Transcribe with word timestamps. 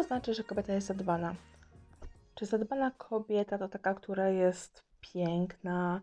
To 0.00 0.04
znaczy, 0.04 0.34
że 0.34 0.44
kobieta 0.44 0.72
jest 0.72 0.86
zadbana? 0.86 1.34
Czy 2.34 2.46
zadbana 2.46 2.90
kobieta 2.90 3.58
to 3.58 3.68
taka, 3.68 3.94
która 3.94 4.28
jest 4.28 4.84
piękna, 5.00 6.00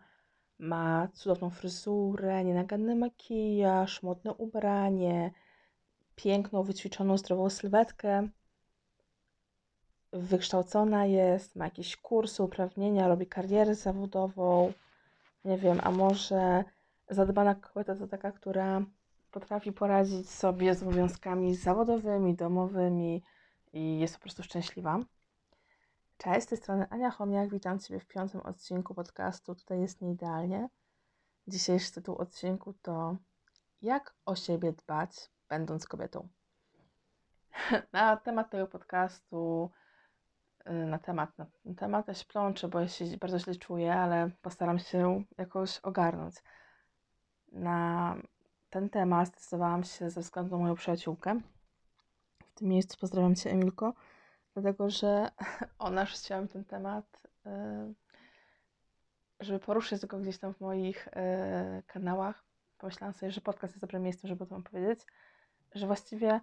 ma 0.59 1.07
cudowną 1.13 1.49
fryzurę, 1.49 2.43
nienaganny 2.43 2.95
makijaż, 2.95 4.03
modne 4.03 4.33
ubranie, 4.33 5.31
piękną, 6.15 6.63
wyćwiczoną, 6.63 7.17
zdrową 7.17 7.49
sylwetkę, 7.49 8.27
wykształcona 10.13 11.05
jest, 11.05 11.55
ma 11.55 11.65
jakieś 11.65 11.97
kursy, 11.97 12.43
uprawnienia, 12.43 13.07
robi 13.07 13.27
karierę 13.27 13.75
zawodową, 13.75 14.73
nie 15.45 15.57
wiem, 15.57 15.79
a 15.83 15.91
może 15.91 16.63
zadbana 17.09 17.55
kobieta 17.55 17.95
to 17.95 18.07
taka, 18.07 18.31
która 18.31 18.81
potrafi 19.31 19.71
poradzić 19.71 20.29
sobie 20.29 20.75
z 20.75 20.83
obowiązkami 20.83 21.55
zawodowymi, 21.55 22.35
domowymi 22.35 23.23
i 23.77 23.99
jest 23.99 24.15
po 24.15 24.21
prostu 24.21 24.43
szczęśliwa. 24.43 24.99
Cześć, 26.17 26.47
z 26.47 26.49
tej 26.49 26.57
strony 26.57 26.87
Ania 26.89 27.11
Chomiak, 27.11 27.49
witam 27.49 27.79
Ciebie 27.79 27.99
w 27.99 28.07
piątym 28.07 28.41
odcinku 28.41 28.93
podcastu 28.93 29.55
Tutaj 29.55 29.81
jest 29.81 30.01
nieidealnie. 30.01 30.69
Dzisiejszy 31.47 31.91
tytuł 31.91 32.15
odcinku 32.15 32.73
to 32.81 33.17
Jak 33.81 34.15
o 34.25 34.35
siebie 34.35 34.73
dbać, 34.73 35.29
będąc 35.49 35.87
kobietą. 35.87 36.27
Na 37.93 38.17
temat 38.17 38.49
tego 38.49 38.67
podcastu, 38.67 39.71
y, 40.69 40.73
na 40.73 40.99
temat, 40.99 41.37
na 41.37 41.45
temat 41.77 42.07
ja 42.07 42.13
się 42.13 42.25
plączę, 42.25 42.67
bo 42.67 42.79
ja 42.79 42.87
się 42.87 43.05
bardzo 43.17 43.39
źle 43.39 43.55
czuję, 43.55 43.93
ale 43.93 44.31
postaram 44.41 44.79
się 44.79 45.23
jakoś 45.37 45.79
ogarnąć. 45.79 46.35
Na 47.51 48.15
ten 48.69 48.89
temat 48.89 49.27
zdecydowałam 49.27 49.83
się 49.83 50.09
ze 50.09 50.21
względu 50.21 50.51
na 50.51 50.63
moją 50.63 50.75
przyjaciółkę. 50.75 51.41
Tym 52.57 52.67
miejscu 52.67 52.97
pozdrawiam 52.97 53.35
Cię, 53.35 53.51
Emilko, 53.51 53.93
dlatego 54.53 54.89
że 54.89 55.31
ona 55.79 56.05
chciała 56.05 56.41
mi 56.41 56.47
ten 56.47 56.65
temat, 56.65 57.27
y, 57.45 57.49
żeby 59.39 59.59
poruszyć 59.59 60.05
go 60.05 60.19
gdzieś 60.19 60.37
tam 60.37 60.53
w 60.53 60.61
moich 60.61 61.07
y, 61.07 61.11
kanałach. 61.87 62.43
Pomyślałam 62.77 63.13
sobie, 63.13 63.31
że 63.31 63.41
podcast 63.41 63.73
jest 63.73 63.81
dobrym 63.81 64.03
miejscem, 64.03 64.27
żeby 64.27 64.43
o 64.43 64.47
tym 64.47 64.63
powiedzieć, 64.63 64.99
że 65.75 65.87
właściwie 65.87 66.41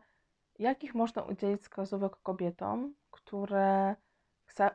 jakich 0.59 0.95
można 0.95 1.23
udzielić 1.23 1.61
wskazówek 1.61 2.17
kobietom, 2.23 2.95
które 3.11 3.97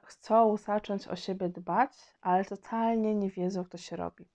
chcą 0.03 0.57
zacząć 0.57 1.07
o 1.07 1.15
siebie 1.15 1.49
dbać, 1.49 1.91
ale 2.21 2.45
totalnie 2.45 3.15
nie 3.15 3.29
wiedzą, 3.29 3.65
jak 3.73 3.81
się 3.81 3.95
robi. 3.95 4.29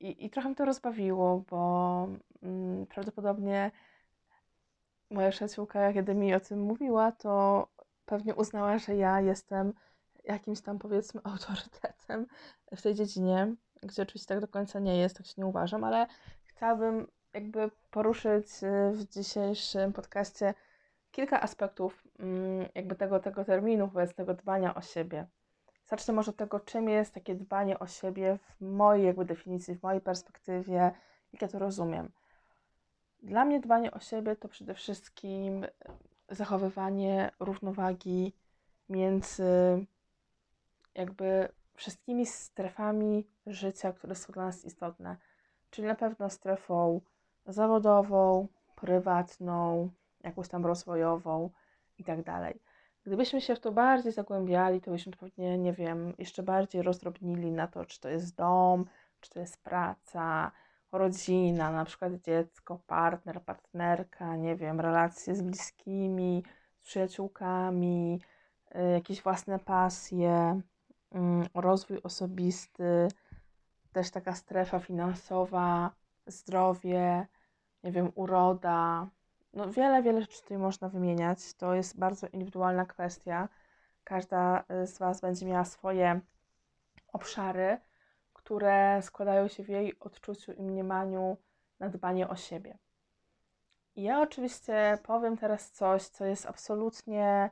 I, 0.00 0.24
i 0.26 0.30
trochę 0.30 0.48
mnie 0.48 0.56
to 0.56 0.64
rozbawiło, 0.64 1.44
bo 1.50 2.08
mm, 2.42 2.86
prawdopodobnie 2.86 3.70
moja 5.10 5.30
przyjaciółka, 5.30 5.92
kiedy 5.92 6.14
mi 6.14 6.34
o 6.34 6.40
tym 6.40 6.60
mówiła, 6.60 7.12
to 7.12 7.66
pewnie 8.06 8.34
uznała, 8.34 8.78
że 8.78 8.96
ja 8.96 9.20
jestem 9.20 9.72
jakimś 10.24 10.60
tam 10.60 10.78
powiedzmy 10.78 11.20
autorytetem 11.32 12.26
w 12.76 12.82
tej 12.82 12.94
dziedzinie, 12.94 13.54
gdzie 13.82 14.02
oczywiście 14.02 14.28
tak 14.28 14.40
do 14.40 14.48
końca 14.48 14.78
nie 14.78 14.96
jest, 14.96 15.16
tak 15.16 15.26
się 15.26 15.34
nie 15.38 15.46
uważam, 15.46 15.84
ale 15.84 16.06
chciałabym 16.44 17.06
jakby 17.34 17.70
poruszyć 17.90 18.46
y, 18.62 18.92
w 18.92 19.04
dzisiejszym 19.08 19.92
podcaście 19.92 20.54
kilka 21.10 21.40
aspektów 21.40 22.02
mm, 22.18 22.68
jakby 22.74 22.94
tego, 22.94 23.20
tego 23.20 23.44
terminu, 23.44 23.86
wobec 23.86 24.14
tego 24.14 24.34
dbania 24.34 24.74
o 24.74 24.80
siebie. 24.80 25.26
Zacznę 25.86 26.14
może 26.14 26.30
od 26.30 26.36
tego, 26.36 26.60
czym 26.60 26.88
jest 26.88 27.14
takie 27.14 27.34
dbanie 27.34 27.78
o 27.78 27.86
siebie 27.86 28.38
w 28.60 28.64
mojej 28.64 29.06
jakby 29.06 29.24
definicji, 29.24 29.74
w 29.74 29.82
mojej 29.82 30.00
perspektywie, 30.00 30.92
jak 31.32 31.42
ja 31.42 31.48
to 31.48 31.58
rozumiem. 31.58 32.12
Dla 33.26 33.44
mnie 33.44 33.60
dbanie 33.60 33.90
o 33.90 34.00
siebie 34.00 34.36
to 34.36 34.48
przede 34.48 34.74
wszystkim 34.74 35.66
zachowywanie 36.28 37.30
równowagi 37.40 38.32
między 38.88 39.44
jakby 40.94 41.48
wszystkimi 41.74 42.26
strefami 42.26 43.26
życia, 43.46 43.92
które 43.92 44.14
są 44.14 44.32
dla 44.32 44.44
nas 44.44 44.64
istotne. 44.64 45.16
Czyli 45.70 45.88
na 45.88 45.94
pewno 45.94 46.30
strefą 46.30 47.00
zawodową, 47.46 48.48
prywatną, 48.76 49.90
jakąś 50.24 50.48
tam 50.48 50.66
rozwojową 50.66 51.50
i 51.98 52.04
tak 52.04 52.22
dalej. 52.22 52.60
Gdybyśmy 53.04 53.40
się 53.40 53.54
w 53.56 53.60
to 53.60 53.72
bardziej 53.72 54.12
zagłębiali, 54.12 54.80
to 54.80 54.90
byśmy 54.90 55.12
pewnie, 55.12 55.58
nie 55.58 55.72
wiem, 55.72 56.14
jeszcze 56.18 56.42
bardziej 56.42 56.82
rozdrobnili 56.82 57.52
na 57.52 57.66
to, 57.66 57.84
czy 57.84 58.00
to 58.00 58.08
jest 58.08 58.36
dom, 58.36 58.84
czy 59.20 59.30
to 59.30 59.40
jest 59.40 59.62
praca, 59.62 60.52
rodzina, 60.92 61.70
na 61.70 61.84
przykład 61.84 62.12
dziecko, 62.14 62.80
partner, 62.86 63.42
partnerka, 63.42 64.36
nie 64.36 64.56
wiem, 64.56 64.80
relacje 64.80 65.34
z 65.34 65.42
bliskimi, 65.42 66.42
z 66.82 66.86
przyjaciółkami, 66.86 68.20
y, 68.76 68.90
jakieś 68.92 69.22
własne 69.22 69.58
pasje, 69.58 70.60
mm, 71.12 71.46
rozwój 71.54 72.00
osobisty, 72.02 73.08
też 73.92 74.10
taka 74.10 74.34
strefa 74.34 74.78
finansowa, 74.78 75.90
zdrowie, 76.26 77.26
nie 77.84 77.92
wiem, 77.92 78.12
uroda, 78.14 79.08
no 79.52 79.70
wiele, 79.70 80.02
wiele 80.02 80.20
rzeczy 80.20 80.42
tutaj 80.42 80.58
można 80.58 80.88
wymieniać. 80.88 81.54
To 81.54 81.74
jest 81.74 81.98
bardzo 81.98 82.26
indywidualna 82.26 82.86
kwestia. 82.86 83.48
Każda 84.04 84.64
y, 84.82 84.86
z 84.86 84.98
Was 84.98 85.20
będzie 85.20 85.46
miała 85.46 85.64
swoje 85.64 86.20
obszary, 87.12 87.78
które 88.46 89.02
składają 89.02 89.48
się 89.48 89.64
w 89.64 89.68
jej 89.68 89.98
odczuciu 90.00 90.52
i 90.52 90.62
mniemaniu 90.62 91.36
na 91.78 91.88
dbanie 91.88 92.28
o 92.28 92.36
siebie. 92.36 92.78
I 93.96 94.02
ja 94.02 94.20
oczywiście 94.20 94.98
powiem 95.02 95.36
teraz 95.36 95.70
coś, 95.70 96.02
co 96.02 96.24
jest 96.24 96.46
absolutnie 96.46 97.50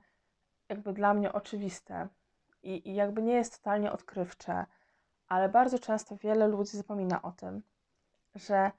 jakby 0.68 0.92
dla 0.92 1.14
mnie 1.14 1.32
oczywiste 1.32 2.08
i, 2.62 2.90
i 2.90 2.94
jakby 2.94 3.22
nie 3.22 3.34
jest 3.34 3.58
totalnie 3.58 3.92
odkrywcze, 3.92 4.66
ale 5.28 5.48
bardzo 5.48 5.78
często 5.78 6.16
wiele 6.16 6.48
ludzi 6.48 6.76
zapomina 6.76 7.22
o 7.22 7.32
tym, 7.32 7.62
że 8.34 8.70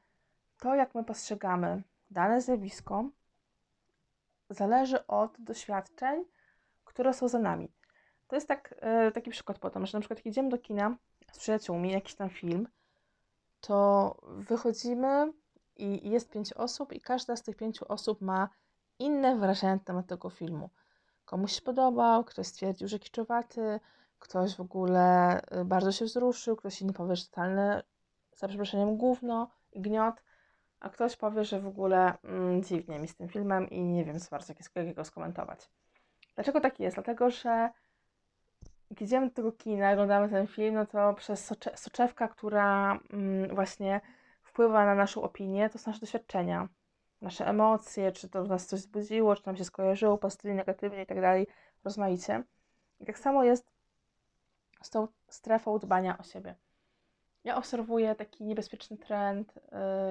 to, 0.59 0.75
jak 0.75 0.95
my 0.95 1.03
postrzegamy 1.03 1.83
dane 2.11 2.41
zjawisko 2.41 3.09
zależy 4.49 5.07
od 5.07 5.35
doświadczeń, 5.39 6.25
które 6.85 7.13
są 7.13 7.27
za 7.27 7.39
nami. 7.39 7.71
To 8.27 8.35
jest 8.35 8.47
tak, 8.47 8.75
e, 8.79 9.11
taki 9.11 9.29
przykład 9.29 9.59
potem, 9.59 9.85
że 9.85 9.97
na 9.97 10.01
przykład 10.01 10.19
jak 10.19 10.25
idziemy 10.25 10.49
do 10.49 10.57
kina 10.57 10.95
z 11.35 11.39
przyjaciółmi, 11.39 11.91
jakiś 11.91 12.15
tam 12.15 12.29
film, 12.29 12.67
to 13.61 14.15
wychodzimy 14.25 15.33
i 15.77 16.09
jest 16.09 16.29
pięć 16.29 16.53
osób 16.53 16.93
i 16.93 17.01
każda 17.01 17.35
z 17.35 17.43
tych 17.43 17.55
pięciu 17.55 17.85
osób 17.87 18.21
ma 18.21 18.49
inne 18.99 19.35
wrażenie 19.35 19.73
na 19.73 19.79
temat 19.79 20.07
tego 20.07 20.29
filmu. 20.29 20.69
Komuś 21.25 21.51
się 21.51 21.61
podobał, 21.61 22.23
ktoś 22.23 22.47
stwierdził, 22.47 22.87
że 22.87 22.99
kiczowaty, 22.99 23.79
ktoś 24.19 24.55
w 24.55 24.61
ogóle 24.61 25.41
e, 25.41 25.65
bardzo 25.65 25.91
się 25.91 26.05
wzruszył, 26.05 26.55
ktoś 26.55 26.81
inny 26.81 26.93
powie, 26.93 27.15
że 27.15 27.25
totalne, 27.25 27.83
za 28.35 28.47
przeproszeniem, 28.47 28.97
gówno 28.97 29.49
i 29.71 29.81
gniot 29.81 30.15
a 30.79 30.89
ktoś 30.89 31.15
powie, 31.15 31.43
że 31.43 31.59
w 31.59 31.67
ogóle 31.67 32.17
mm, 32.23 32.63
dziwnie 32.63 32.99
mi 32.99 33.07
z 33.07 33.15
tym 33.15 33.29
filmem 33.29 33.69
i 33.69 33.81
nie 33.81 34.05
wiem 34.05 34.19
co 34.19 34.27
bardzo 34.31 34.53
jakiego 34.75 35.05
skomentować. 35.05 35.69
Dlaczego 36.35 36.61
tak 36.61 36.79
jest? 36.79 36.95
Dlatego, 36.95 37.29
że 37.29 37.69
jak 38.95 39.01
idziemy 39.01 39.27
do 39.27 39.33
tego 39.33 39.51
kina, 39.51 39.91
oglądamy 39.91 40.29
ten 40.29 40.47
film, 40.47 40.75
no 40.75 40.85
to 40.85 41.13
przez 41.13 41.45
socze 41.45 41.77
soczewka, 41.77 42.27
która 42.27 42.99
mm, 43.13 43.55
właśnie 43.55 44.01
wpływa 44.43 44.85
na 44.85 44.95
naszą 44.95 45.21
opinię, 45.21 45.69
to 45.69 45.77
są 45.77 45.91
nasze 45.91 45.99
doświadczenia, 45.99 46.67
nasze 47.21 47.47
emocje, 47.47 48.11
czy 48.11 48.29
to 48.29 48.43
nas 48.43 48.65
coś 48.65 48.79
zbudziło, 48.79 49.35
czy 49.35 49.43
nam 49.45 49.57
się 49.57 49.65
skojarzyło 49.65 50.17
pozytywnie, 50.17 50.55
negatywnie 50.55 51.01
i 51.01 51.05
tak 51.05 51.21
dalej, 51.21 51.47
rozmaicie. 51.83 52.43
I 52.99 53.05
tak 53.05 53.19
samo 53.19 53.43
jest 53.43 53.71
z 54.81 54.89
tą 54.89 55.07
strefą 55.27 55.79
dbania 55.79 56.17
o 56.17 56.23
siebie. 56.23 56.55
Ja 57.43 57.57
obserwuję 57.57 58.15
taki 58.15 58.43
niebezpieczny 58.43 58.97
trend, 58.97 59.57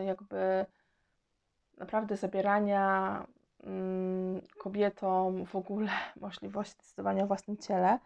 y, 0.00 0.04
jakby 0.04 0.66
naprawdę 1.78 2.16
zabierania 2.16 3.26
mm, 3.62 4.40
kobietom 4.58 5.46
w 5.46 5.56
ogóle 5.56 5.90
możliwości 6.20 6.76
decydowania 6.78 7.24
o 7.24 7.26
własnym 7.26 7.56
ciele 7.56 7.98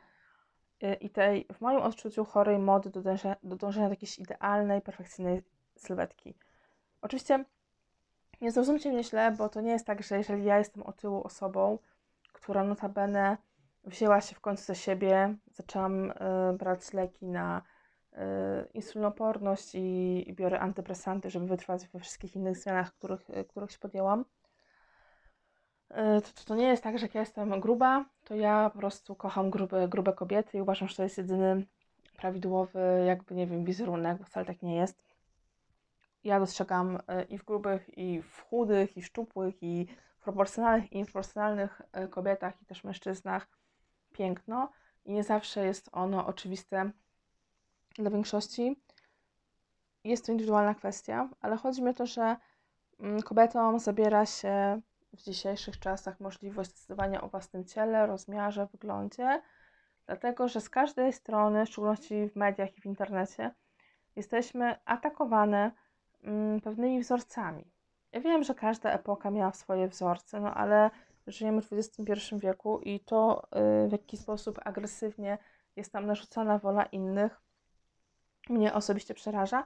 i 1.01 1.11
tej, 1.11 1.47
w 1.53 1.61
moim 1.61 1.81
odczuciu, 1.81 2.25
chorej 2.25 2.59
mody 2.59 2.91
do 2.91 3.03
dążenia, 3.03 3.37
do 3.43 3.57
dążenia 3.57 3.87
do 3.87 3.93
jakiejś 3.93 4.19
idealnej, 4.19 4.81
perfekcyjnej 4.81 5.43
sylwetki. 5.77 6.35
Oczywiście 7.03 7.45
nie 8.41 8.53
zrozumcie 8.53 8.91
mnie 8.91 9.05
źle, 9.05 9.35
bo 9.39 9.49
to 9.49 9.61
nie 9.61 9.71
jest 9.71 9.87
tak, 9.87 10.03
że 10.03 10.19
jeżeli 10.19 10.45
ja 10.45 10.59
jestem 10.59 10.83
otyłą 10.83 11.23
osobą, 11.23 11.79
która 12.33 12.65
notabene 12.65 13.37
wzięła 13.85 14.21
się 14.21 14.35
w 14.35 14.41
końcu 14.41 14.65
za 14.65 14.75
siebie, 14.75 15.37
zaczęłam 15.53 16.11
y, 16.11 16.15
brać 16.59 16.93
leki 16.93 17.27
na 17.27 17.63
Y, 18.19 18.69
insulinoporność 18.75 19.75
i, 19.75 20.25
i 20.31 20.33
biorę 20.33 20.61
antypresanty, 20.61 21.31
żeby 21.31 21.47
wytrwać 21.47 21.89
we 21.89 22.01
wszystkich 22.01 22.37
innych 22.37 22.57
zmianach, 22.57 22.93
których, 22.93 23.29
których 23.49 23.73
się 23.73 23.79
podjęłam. 23.79 24.25
Y, 25.91 26.21
to, 26.23 26.45
to, 26.45 26.55
nie 26.55 26.67
jest 26.67 26.83
tak, 26.83 26.99
że 26.99 27.07
jak 27.07 27.15
ja 27.15 27.21
jestem 27.21 27.61
gruba, 27.61 28.05
to 28.25 28.35
ja 28.35 28.71
po 28.71 28.79
prostu 28.79 29.15
kocham 29.15 29.51
grube, 29.51 29.89
grube 29.89 30.13
kobiety 30.13 30.59
i 30.59 30.61
uważam, 30.61 30.89
że 30.89 30.97
to 30.97 31.03
jest 31.03 31.19
jedyny 31.19 31.67
prawidłowy, 32.17 33.05
jakby 33.07 33.35
nie 33.35 33.47
wiem, 33.47 33.65
wizerunek, 33.65 34.19
bo 34.19 34.25
wcale 34.25 34.47
tak 34.47 34.63
nie 34.63 34.77
jest. 34.77 35.03
Ja 36.25 36.41
dostrzegam 36.41 36.99
i 37.29 37.39
w 37.39 37.45
grubych, 37.45 37.99
i 37.99 38.23
w 38.23 38.41
chudych, 38.41 38.97
i 38.97 39.03
szczupłych, 39.03 39.63
i 39.63 39.87
w 40.19 40.23
proporcjonalnych 40.23 40.93
i 40.93 40.99
nieproporcjonalnych 40.99 41.83
e, 41.93 42.09
kobietach 42.09 42.63
i 42.63 42.67
też 42.67 42.85
mężczyznach 42.85 43.49
piękno 44.13 44.73
i 45.05 45.13
nie 45.13 45.25
zawsze 45.25 45.67
jest 45.67 45.89
ono 45.93 46.27
oczywiste 46.27 46.91
dla 47.95 48.11
większości. 48.11 48.83
Jest 50.05 50.27
to 50.27 50.33
indywidualna 50.33 50.75
kwestia, 50.75 51.29
ale 51.41 51.57
chodzi 51.57 51.83
mi 51.83 51.91
o 51.91 51.95
to, 51.95 52.07
że 52.07 52.37
mm, 53.01 53.23
kobietom 53.23 53.79
zabiera 53.79 54.27
się 54.27 54.81
w 55.13 55.23
dzisiejszych 55.23 55.79
czasach 55.79 56.21
możliwość 56.21 56.71
decydowania 56.71 57.21
o 57.21 57.29
własnym 57.29 57.65
ciele, 57.65 58.07
rozmiarze, 58.07 58.67
wyglądzie, 58.73 59.43
dlatego 60.07 60.49
że 60.49 60.61
z 60.61 60.71
każdej 60.71 61.13
strony, 61.13 61.67
w 61.67 61.69
szczególności 61.69 62.29
w 62.29 62.37
mediach 62.37 62.79
i 62.79 62.81
w 62.81 62.87
internecie, 62.87 63.55
jesteśmy 64.17 64.77
atakowane 64.85 65.73
mm, 66.23 66.61
pewnymi 66.61 67.01
wzorcami. 67.01 67.65
Ja 68.13 68.21
wiem, 68.21 68.43
że 68.43 68.55
każda 68.55 68.91
epoka 68.91 69.31
miała 69.31 69.53
swoje 69.53 69.89
wzorce, 69.89 70.41
no 70.41 70.55
ale 70.55 70.91
żyjemy 71.27 71.63
w 71.63 71.73
XXI 71.73 72.13
wieku 72.33 72.79
i 72.79 73.01
to, 73.01 73.49
y, 73.85 73.89
w 73.89 73.93
jaki 73.93 74.17
sposób 74.17 74.59
agresywnie 74.65 75.39
jest 75.77 75.95
nam 75.95 76.07
narzucana 76.07 76.59
wola 76.59 76.85
innych, 76.85 77.41
mnie 78.49 78.75
osobiście 78.75 79.15
przeraża. 79.15 79.65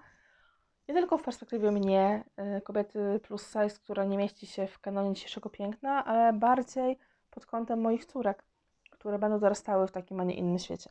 Nie 0.89 0.95
tylko 0.95 1.19
w 1.19 1.23
perspektywie 1.23 1.71
mnie, 1.71 2.25
y, 2.57 2.61
kobiety 2.61 3.21
plus 3.23 3.47
size, 3.47 3.81
która 3.85 4.05
nie 4.05 4.19
mieści 4.19 4.47
się 4.47 4.67
w 4.67 4.79
kanonie 4.79 5.15
dzisiejszego 5.15 5.51
piękna, 5.51 6.05
ale 6.05 6.33
bardziej 6.33 6.99
pod 7.31 7.47
kątem 7.47 7.81
moich 7.81 8.05
córek, 8.05 8.45
które 8.91 9.19
będą 9.19 9.39
dorastały 9.39 9.87
w 9.87 9.93
takim, 9.93 10.21
a 10.21 10.25
nie 10.25 10.35
innym 10.35 10.59
świecie. 10.59 10.91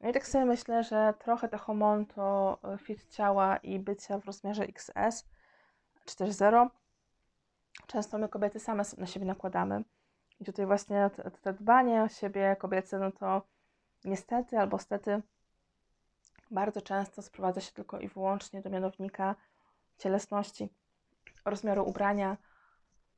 No 0.00 0.08
i 0.08 0.12
tak 0.12 0.26
sobie 0.26 0.44
myślę, 0.44 0.84
że 0.84 1.14
trochę 1.18 1.48
to 1.48 1.58
homonto 1.58 2.58
y, 2.74 2.78
fit 2.78 3.06
ciała 3.10 3.56
i 3.56 3.78
bycia 3.78 4.18
w 4.18 4.24
rozmiarze 4.24 4.64
XS 4.64 5.24
czy 6.04 6.16
też 6.16 6.30
0 6.30 6.70
często 7.86 8.18
my 8.18 8.28
kobiety 8.28 8.60
same 8.60 8.82
na 8.98 9.06
siebie 9.06 9.26
nakładamy. 9.26 9.84
I 10.40 10.44
tutaj 10.44 10.66
właśnie 10.66 11.10
to, 11.42 11.52
dbanie 11.52 12.02
o 12.02 12.08
siebie 12.08 12.56
kobiece, 12.58 12.98
no 12.98 13.12
to 13.12 13.42
niestety 14.04 14.58
albo 14.58 14.78
stety 14.78 15.22
bardzo 16.50 16.82
często 16.82 17.22
sprowadza 17.22 17.60
się 17.60 17.72
tylko 17.72 17.98
i 17.98 18.08
wyłącznie 18.08 18.62
do 18.62 18.70
mianownika 18.70 19.34
cielesności, 19.98 20.68
rozmiaru 21.44 21.88
ubrania, 21.88 22.36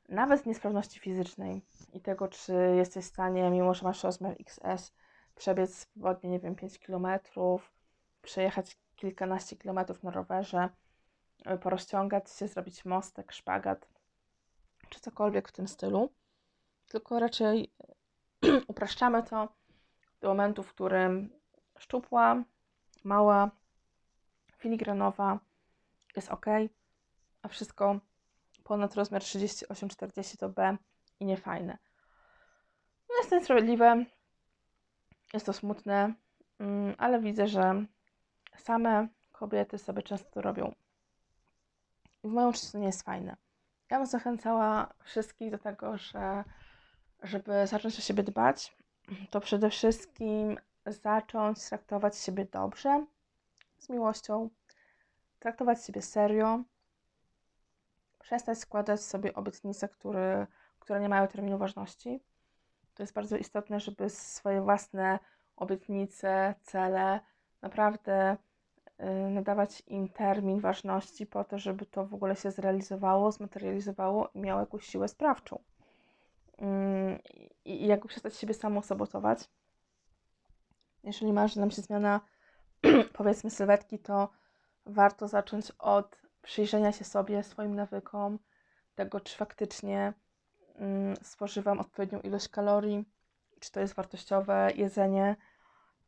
nawet 0.08 0.46
niesprawności 0.46 1.00
fizycznej 1.00 1.62
i 1.93 2.00
tego, 2.00 2.28
czy 2.28 2.52
jesteś 2.76 3.05
w 3.05 3.08
stanie, 3.08 3.50
mimo 3.50 3.75
że 3.75 3.84
masz 3.84 4.05
rozmiar 4.05 4.37
XS, 4.40 4.93
przebiec 5.34 5.75
swobodnie, 5.75 6.31
nie 6.31 6.40
wiem, 6.40 6.55
5 6.55 6.78
km, 6.78 7.06
przejechać 8.23 8.78
kilkanaście 8.96 9.56
kilometrów 9.56 10.02
na 10.02 10.11
rowerze, 10.11 10.69
porozciągać 11.61 12.31
się, 12.31 12.49
zrobić 12.49 12.84
mostek, 12.84 13.32
szpagat, 13.32 13.88
czy 14.88 15.00
cokolwiek 15.00 15.49
w 15.49 15.52
tym 15.52 15.69
stylu, 15.69 16.12
tylko 16.88 17.19
raczej 17.19 17.73
upraszczamy 18.69 19.23
to 19.23 19.49
do 20.20 20.28
momentu, 20.28 20.62
w 20.62 20.75
którym 20.75 21.31
szczupła, 21.78 22.44
mała, 23.06 23.50
filigranowa 24.56 25.38
jest 26.17 26.29
ok, 26.29 26.47
a 27.43 27.49
wszystko 27.49 28.00
ponad 28.64 28.94
rozmiar 28.94 29.23
38-40 29.23 30.37
to 30.37 30.49
B 30.49 30.76
i 31.20 31.25
niefajne. 31.25 31.79
No 33.08 33.14
jest 33.19 33.31
to 33.31 33.37
niesprawiedliwe, 33.37 34.05
jest 35.32 35.47
to 35.47 35.53
smutne, 35.53 36.14
mm, 36.58 36.94
ale 36.99 37.20
widzę, 37.20 37.49
że 37.49 37.85
same 38.56 39.09
kobiety 39.32 39.79
sobie 39.79 40.02
często 40.02 40.31
to 40.31 40.43
robią. 40.43 40.75
I 42.23 42.29
w 42.29 42.32
moją 42.32 42.49
oczy 42.49 42.73
to 42.73 42.79
nie 42.79 42.87
jest 42.87 43.02
fajne. 43.02 43.37
Ja 43.91 43.99
bym 43.99 44.06
zachęcała 44.06 44.93
wszystkich 45.05 45.50
do 45.50 45.59
tego, 45.59 45.99
że 45.99 46.44
żeby 47.23 47.67
zacząć 47.67 47.99
o 47.99 48.02
siebie 48.02 48.23
dbać, 48.23 48.76
to 49.31 49.41
przede 49.41 49.70
wszystkim 49.70 50.56
zacząć 50.87 51.69
traktować 51.69 52.19
siebie 52.19 52.44
dobrze, 52.44 53.06
z 53.79 53.88
miłością, 53.88 54.50
traktować 55.38 55.85
siebie 55.85 56.03
serio, 56.03 56.62
przestać 58.19 58.59
składać 58.59 59.00
sobie 59.00 59.35
obietnice, 59.35 59.88
które, 59.88 60.47
które 60.79 61.00
nie 61.00 61.09
mają 61.09 61.29
terminu 61.29 61.59
ważności. 61.59 62.21
To 62.94 63.03
jest 63.03 63.12
bardzo 63.12 63.37
istotne, 63.37 63.81
żeby 63.81 64.11
swoje 64.11 64.62
własne 64.62 65.19
obietnice, 65.56 66.55
cele 66.62 67.21
naprawdę 67.62 68.37
Y, 69.00 69.31
nadawać 69.31 69.83
im 69.87 70.09
termin 70.09 70.61
ważności 70.61 71.27
po 71.27 71.44
to, 71.44 71.59
żeby 71.59 71.87
to 71.87 72.06
w 72.06 72.15
ogóle 72.15 72.37
się 72.37 72.50
zrealizowało, 72.50 73.33
zmaterializowało 73.33 74.29
i 74.35 74.41
miało 74.41 74.61
jakąś 74.61 74.87
siłę 74.87 75.09
sprawczą. 75.09 75.59
Mm, 76.59 77.19
I 77.65 77.87
jakby 77.87 78.09
przestać 78.09 78.37
siebie 78.37 78.55
samo 78.55 78.83
sabotować. 78.83 79.49
Jeżeli 81.06 81.32
marzy 81.32 81.61
nam 81.61 81.70
się 81.70 81.82
zmiana, 81.82 82.20
powiedzmy, 83.19 83.50
sylwetki, 83.50 83.99
to 83.99 84.29
warto 84.87 85.29
zacząć 85.29 85.73
od 85.79 86.23
przyjrzenia 86.43 86.93
się 86.93 87.05
sobie, 87.05 87.43
swoim 87.43 87.75
nawykom, 87.75 88.38
tego, 88.94 89.20
czy 89.20 89.37
faktycznie 89.37 90.12
mm, 90.75 91.17
spożywam 91.23 91.81
odpowiednią 91.81 92.20
ilość 92.20 92.49
kalorii, 92.49 93.05
czy 93.61 93.73
to 93.73 93.81
jest 93.81 93.94
wartościowe 93.94 94.70
jedzenie 94.75 95.37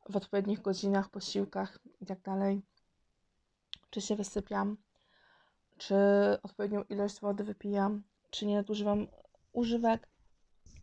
w 0.09 0.17
odpowiednich 0.17 0.63
godzinach, 0.63 1.09
posiłkach 1.09 1.79
itd. 2.01 2.23
Tak 2.23 2.39
czy 3.91 4.01
się 4.01 4.17
wysypiam, 4.17 4.77
czy 5.77 5.97
odpowiednią 6.43 6.83
ilość 6.83 7.21
wody 7.21 7.45
wypijam, 7.45 8.03
czy 8.31 8.47
nie 8.47 8.57
nadużywam 8.57 9.07
używek, 9.53 10.09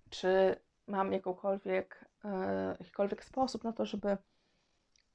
czy 0.10 0.56
mam 0.88 1.14
jakąkolwiek, 1.14 2.06
jakikolwiek 2.80 3.24
sposób 3.24 3.64
na 3.64 3.74
to, 3.74 3.86
żeby 3.86 4.18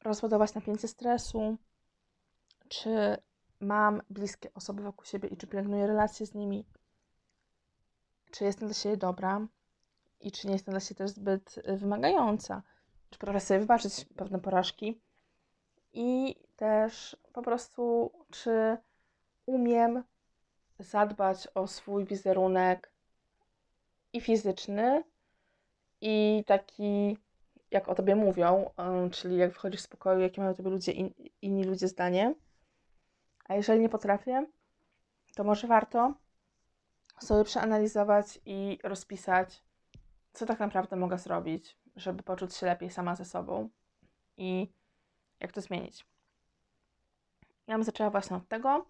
rozładować 0.04 0.54
napięcie 0.54 0.88
stresu, 0.88 1.56
czy 2.68 3.16
mam 3.60 4.02
bliskie 4.10 4.54
osoby 4.54 4.82
wokół 4.82 5.04
siebie 5.04 5.28
i 5.28 5.36
czy 5.36 5.46
pielęgnuję 5.46 5.86
relacje 5.86 6.26
z 6.26 6.34
nimi, 6.34 6.64
czy 8.30 8.44
jestem 8.44 8.68
dla 8.68 8.74
siebie 8.74 8.96
dobra 8.96 9.46
i 10.20 10.32
czy 10.32 10.46
nie 10.46 10.52
jestem 10.52 10.72
dla 10.72 10.80
siebie 10.80 10.98
też 10.98 11.10
zbyt 11.10 11.54
wymagająca, 11.76 12.62
czy 13.10 13.18
potrafię 13.18 13.40
sobie 13.40 13.60
wybaczyć 13.60 14.04
pewne 14.16 14.40
porażki. 14.40 15.00
I 15.92 16.36
też 16.56 17.16
po 17.32 17.42
prostu, 17.42 18.12
czy 18.30 18.76
umiem 19.46 20.04
zadbać 20.78 21.48
o 21.54 21.66
swój 21.66 22.04
wizerunek 22.04 22.92
i 24.12 24.20
fizyczny, 24.20 25.04
i 26.00 26.44
taki, 26.46 27.18
jak 27.70 27.88
o 27.88 27.94
tobie 27.94 28.16
mówią, 28.16 28.70
czyli 29.12 29.36
jak 29.36 29.54
wchodzisz 29.54 29.80
z 29.80 29.86
pokoju, 29.86 30.20
jakie 30.20 30.40
mają 30.40 30.52
o 30.52 30.56
tobie 30.56 30.70
ludzie, 30.70 30.92
in, 30.92 31.10
inni 31.42 31.64
ludzie 31.64 31.88
zdanie. 31.88 32.34
A 33.44 33.54
jeżeli 33.54 33.80
nie 33.80 33.88
potrafię, 33.88 34.46
to 35.34 35.44
może 35.44 35.66
warto 35.66 36.14
sobie 37.20 37.44
przeanalizować 37.44 38.40
i 38.46 38.78
rozpisać, 38.84 39.62
co 40.32 40.46
tak 40.46 40.60
naprawdę 40.60 40.96
mogę 40.96 41.18
zrobić, 41.18 41.78
żeby 41.96 42.22
poczuć 42.22 42.56
się 42.56 42.66
lepiej 42.66 42.90
sama 42.90 43.16
ze 43.16 43.24
sobą 43.24 43.68
i 44.36 44.72
jak 45.40 45.52
to 45.52 45.60
zmienić. 45.60 46.06
Ja 47.66 47.74
bym 47.74 47.84
zaczęła 47.84 48.10
właśnie 48.10 48.36
od 48.36 48.48
tego. 48.48 48.86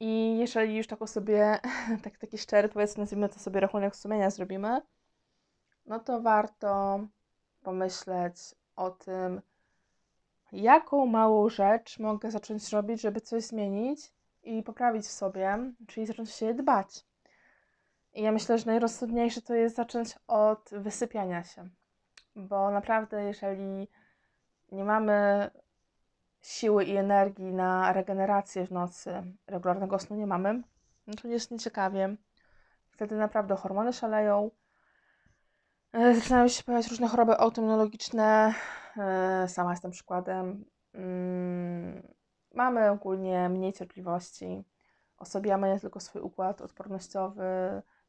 I 0.00 0.38
jeżeli 0.38 0.76
już 0.76 0.86
taką 0.86 1.06
sobie, 1.06 1.58
tak, 2.04 2.18
taki 2.18 2.38
szczery, 2.38 2.68
powiedzmy, 2.68 3.00
nazwijmy 3.00 3.28
to 3.28 3.38
sobie 3.38 3.60
rachunek 3.60 3.96
sumienia 3.96 4.30
zrobimy, 4.30 4.80
no 5.86 6.00
to 6.00 6.20
warto 6.20 7.00
pomyśleć 7.62 8.54
o 8.76 8.90
tym, 8.90 9.42
jaką 10.52 11.06
małą 11.06 11.48
rzecz 11.48 11.98
mogę 11.98 12.30
zacząć 12.30 12.72
robić, 12.72 13.00
żeby 13.00 13.20
coś 13.20 13.42
zmienić 13.42 14.12
i 14.42 14.62
poprawić 14.62 15.04
w 15.04 15.10
sobie, 15.10 15.58
czyli 15.86 16.06
zacząć 16.06 16.30
się 16.30 16.54
dbać. 16.54 17.04
I 18.14 18.22
ja 18.22 18.32
myślę, 18.32 18.58
że 18.58 18.66
najrozsądniejsze 18.66 19.42
to 19.42 19.54
jest 19.54 19.76
zacząć 19.76 20.18
od 20.26 20.70
wysypiania 20.72 21.44
się, 21.44 21.68
bo 22.36 22.70
naprawdę, 22.70 23.24
jeżeli 23.24 23.88
nie 24.72 24.84
mamy 24.84 25.50
siły 26.42 26.84
i 26.84 26.96
energii 26.96 27.52
na 27.52 27.92
regenerację 27.92 28.66
w 28.66 28.72
nocy, 28.72 29.22
regularnego 29.46 29.98
snu 29.98 30.16
nie 30.16 30.26
mamy, 30.26 30.62
no 31.06 31.14
to 31.14 31.28
jest 31.28 31.50
nieciekawie. 31.50 32.16
Wtedy 32.90 33.16
naprawdę 33.16 33.56
hormony 33.56 33.92
szaleją, 33.92 34.50
zaczynają 35.94 36.48
się 36.48 36.62
pojawiać 36.62 36.88
różne 36.88 37.08
choroby 37.08 37.38
autoimmunologiczne. 37.38 38.54
E, 38.96 39.48
sama 39.48 39.70
jestem 39.70 39.90
przykładem. 39.90 40.64
Mm, 40.94 42.02
mamy 42.54 42.90
ogólnie 42.90 43.48
mniej 43.48 43.72
cierpliwości. 43.72 44.64
Osobiamy 45.18 45.74
nie 45.74 45.80
tylko 45.80 46.00
swój 46.00 46.22
układ 46.22 46.60
odpornościowy 46.60 47.44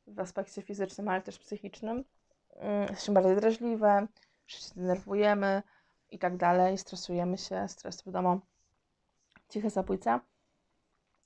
w 0.07 0.19
aspekcie 0.19 0.61
fizycznym, 0.61 1.09
ale 1.09 1.21
też 1.21 1.39
psychicznym. 1.39 2.03
Mm, 2.55 2.81
jesteśmy 2.81 3.13
bardziej 3.13 3.35
drażliwe, 3.35 4.07
się 4.47 4.59
denerwujemy, 4.75 5.63
i 6.11 6.19
tak 6.19 6.37
dalej, 6.37 6.77
stresujemy 6.77 7.37
się, 7.37 7.67
stres 7.67 8.05
wiadomo, 8.05 8.39
ciche 9.49 9.69
zabójca. 9.69 10.19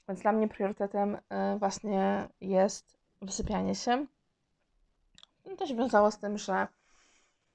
Więc 0.08 0.22
dla 0.22 0.32
mnie 0.32 0.48
priorytetem 0.48 1.16
y, 1.16 1.20
właśnie 1.60 2.30
jest 2.42 2.98
wysypianie 3.22 3.76
się. 3.76 4.06
No 5.50 5.56
to 5.56 5.68
się 5.68 5.76
wiązało 5.76 6.12
z 6.12 6.20
tym, 6.20 6.38
że 6.38 6.68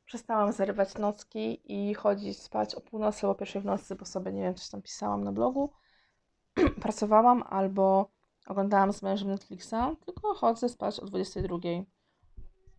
przestałam 0.04 0.52
zarywać 0.52 0.94
nocki 0.94 1.60
i 1.64 1.94
chodzić 1.94 2.42
spać 2.42 2.74
o 2.74 2.80
północy, 2.80 3.28
o 3.28 3.34
pierwszej 3.34 3.62
w 3.62 3.64
nocy, 3.64 3.94
bo 3.94 4.04
sobie, 4.04 4.32
nie 4.32 4.42
wiem, 4.42 4.54
coś 4.54 4.68
tam 4.68 4.82
pisałam 4.82 5.24
na 5.24 5.32
blogu. 5.32 5.72
Pracowałam 6.82 7.42
albo 7.42 8.10
oglądałam 8.46 8.92
z 8.92 9.02
mężem 9.02 9.28
Netflixa, 9.28 9.74
tylko 10.04 10.34
chodzę 10.34 10.68
spać 10.68 11.00
o 11.00 11.04
22. 11.04 11.58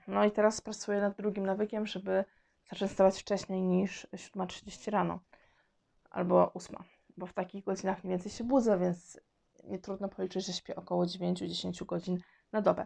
No 0.08 0.26
i 0.26 0.32
teraz 0.32 0.62
pracuję 0.62 1.02
nad 1.02 1.18
drugim 1.18 1.46
nawykiem, 1.46 1.88
żeby 1.88 2.26
zacząć 2.70 2.92
wstawać 2.92 3.22
wcześniej 3.22 3.62
niż 3.62 4.08
7.30 4.14 4.92
rano 4.92 5.20
albo 6.10 6.54
8, 6.54 6.76
bo 7.18 7.26
w 7.26 7.34
takich 7.34 7.64
godzinach 7.64 8.04
mniej 8.04 8.18
więcej 8.18 8.32
się 8.32 8.44
budzę, 8.44 8.80
więc 8.80 9.20
nie 9.64 9.80
trudno 9.80 10.10
policzyć, 10.10 10.46
że 10.46 10.54
śpię 10.54 10.76
około 10.76 11.06
9-10 11.06 11.86
godzin 11.86 12.20
na 12.52 12.62
dobę. 12.62 12.86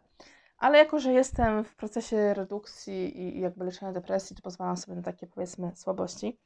Ale 0.59 0.77
jako, 0.77 0.99
że 0.99 1.13
jestem 1.13 1.63
w 1.63 1.75
procesie 1.75 2.33
redukcji 2.33 3.21
i 3.21 3.39
jakby 3.39 3.65
leczenia 3.65 3.91
depresji, 3.91 4.35
to 4.35 4.41
pozwalam 4.41 4.77
sobie 4.77 4.95
na 4.95 5.01
takie 5.01 5.27
powiedzmy 5.27 5.71
słabości 5.75 6.39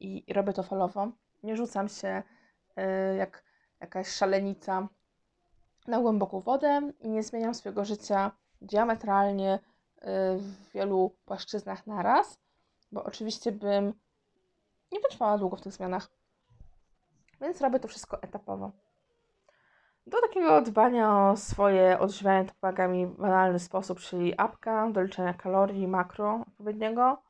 i, 0.00 0.24
robię 0.34 0.52
to 0.52 0.62
falowo. 0.62 1.12
Nie 1.42 1.56
rzucam 1.56 1.88
się 1.88 2.22
y, 2.78 3.16
jak 3.16 3.44
jakaś 3.80 4.08
szalenica 4.08 4.88
na 5.86 6.00
głęboką 6.00 6.40
wodę 6.40 6.92
i 7.00 7.08
nie 7.08 7.22
zmieniam 7.22 7.54
swojego 7.54 7.84
życia 7.84 8.30
diametralnie 8.60 9.54
y, 9.54 9.58
w 10.38 10.72
wielu 10.74 11.16
płaszczyznach 11.24 11.86
naraz, 11.86 12.38
bo 12.92 13.04
oczywiście 13.04 13.52
bym 13.52 13.94
nie 14.92 15.00
wytrwała 15.00 15.38
długo 15.38 15.56
w 15.56 15.60
tych 15.60 15.72
zmianach. 15.72 16.10
Więc 17.40 17.60
robię 17.60 17.80
to 17.80 17.88
wszystko 17.88 18.22
etapowo. 18.22 18.72
Do 20.06 20.20
takiego 20.20 20.62
dbania 20.62 21.30
o 21.30 21.36
swoje 21.36 21.98
odżywianie 21.98 22.48
to 22.48 22.54
pomaga 22.60 22.88
mi 22.88 23.06
banalny 23.06 23.58
sposób, 23.58 24.00
czyli 24.00 24.38
apka 24.38 24.90
do 24.90 25.02
liczenia 25.02 25.34
kalorii, 25.34 25.88
makro 25.88 26.44
odpowiedniego. 26.48 27.22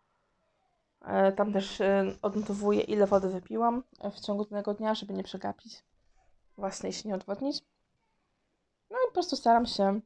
E, 1.04 1.32
tam 1.32 1.52
też 1.52 1.80
e, 1.80 2.04
odnotowuję, 2.22 2.80
ile 2.80 3.06
wody 3.06 3.28
wypiłam 3.28 3.82
w 4.12 4.20
ciągu 4.20 4.44
danego 4.44 4.74
dnia, 4.74 4.94
żeby 4.94 5.14
nie 5.14 5.22
przegapić 5.22 5.84
właśnie 6.56 6.90
i 6.90 6.92
się 6.92 7.08
nie 7.08 7.14
odwodnić. 7.14 7.62
No 8.90 8.96
i 8.96 9.06
po 9.06 9.12
prostu 9.12 9.36
staram 9.36 9.66
się 9.66 10.00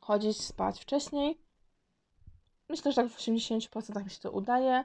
chodzić, 0.00 0.40
spać 0.40 0.80
wcześniej. 0.80 1.40
Myślę, 2.68 2.92
że 2.92 3.02
tak 3.02 3.12
w 3.12 3.18
80% 3.18 4.04
mi 4.04 4.10
się 4.10 4.20
to 4.20 4.30
udaje 4.30 4.84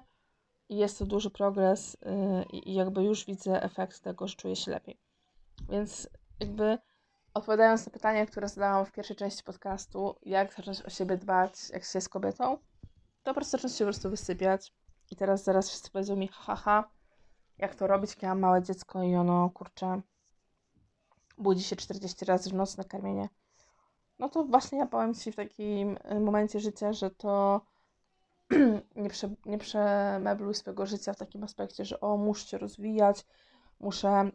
i 0.69 0.77
jest 0.77 0.99
to 0.99 1.05
duży 1.05 1.29
progres 1.29 1.97
yy, 2.01 2.59
i 2.59 2.73
jakby 2.73 3.03
już 3.03 3.25
widzę 3.25 3.63
efekt 3.63 3.99
tego, 3.99 4.27
że 4.27 4.35
czuję 4.35 4.55
się 4.55 4.71
lepiej. 4.71 4.97
Więc 5.69 6.09
jakby 6.39 6.77
odpowiadając 7.33 7.85
na 7.85 7.91
pytanie, 7.91 8.25
które 8.25 8.49
zadałam 8.49 8.85
w 8.85 8.91
pierwszej 8.91 9.15
części 9.15 9.43
podcastu, 9.43 10.15
jak 10.21 10.53
zacząć 10.53 10.81
o 10.81 10.89
siebie 10.89 11.17
dbać, 11.17 11.69
jak 11.69 11.83
się 11.83 11.97
jest 11.97 12.09
kobietą, 12.09 12.57
to 13.23 13.31
po 13.31 13.33
prostu 13.33 13.57
zacząć 13.57 13.73
się 13.73 13.85
po 13.85 13.91
prostu 13.91 14.09
wysypiać. 14.09 14.73
I 15.11 15.15
teraz 15.15 15.43
zaraz 15.43 15.69
wszyscy 15.69 15.91
powiedzą 15.91 16.15
mi, 16.15 16.27
haha, 16.27 16.89
jak 17.57 17.75
to 17.75 17.87
robić, 17.87 18.15
kiedy 18.15 18.27
mam 18.27 18.39
małe 18.39 18.63
dziecko 18.63 19.03
i 19.03 19.15
ono, 19.15 19.49
kurczę, 19.49 20.01
budzi 21.37 21.63
się 21.63 21.75
40 21.75 22.25
razy 22.25 22.49
w 22.49 22.53
nocy 22.53 22.77
na 22.77 22.83
karmienie. 22.83 23.29
No 24.19 24.29
to 24.29 24.43
właśnie 24.43 24.79
ja 24.79 24.85
powiem 24.85 25.13
Ci 25.13 25.31
w 25.31 25.35
takim 25.35 25.97
y, 26.11 26.19
momencie 26.19 26.59
życia, 26.59 26.93
że 26.93 27.11
to 27.11 27.61
nie, 28.95 29.09
prze, 29.09 29.29
nie 29.45 29.57
przemebluj 29.57 30.55
swojego 30.55 30.85
życia 30.85 31.13
w 31.13 31.17
takim 31.17 31.43
aspekcie, 31.43 31.85
że 31.85 31.99
o, 31.99 32.17
muszę 32.17 32.47
się 32.47 32.57
rozwijać, 32.57 33.25
muszę, 33.79 34.31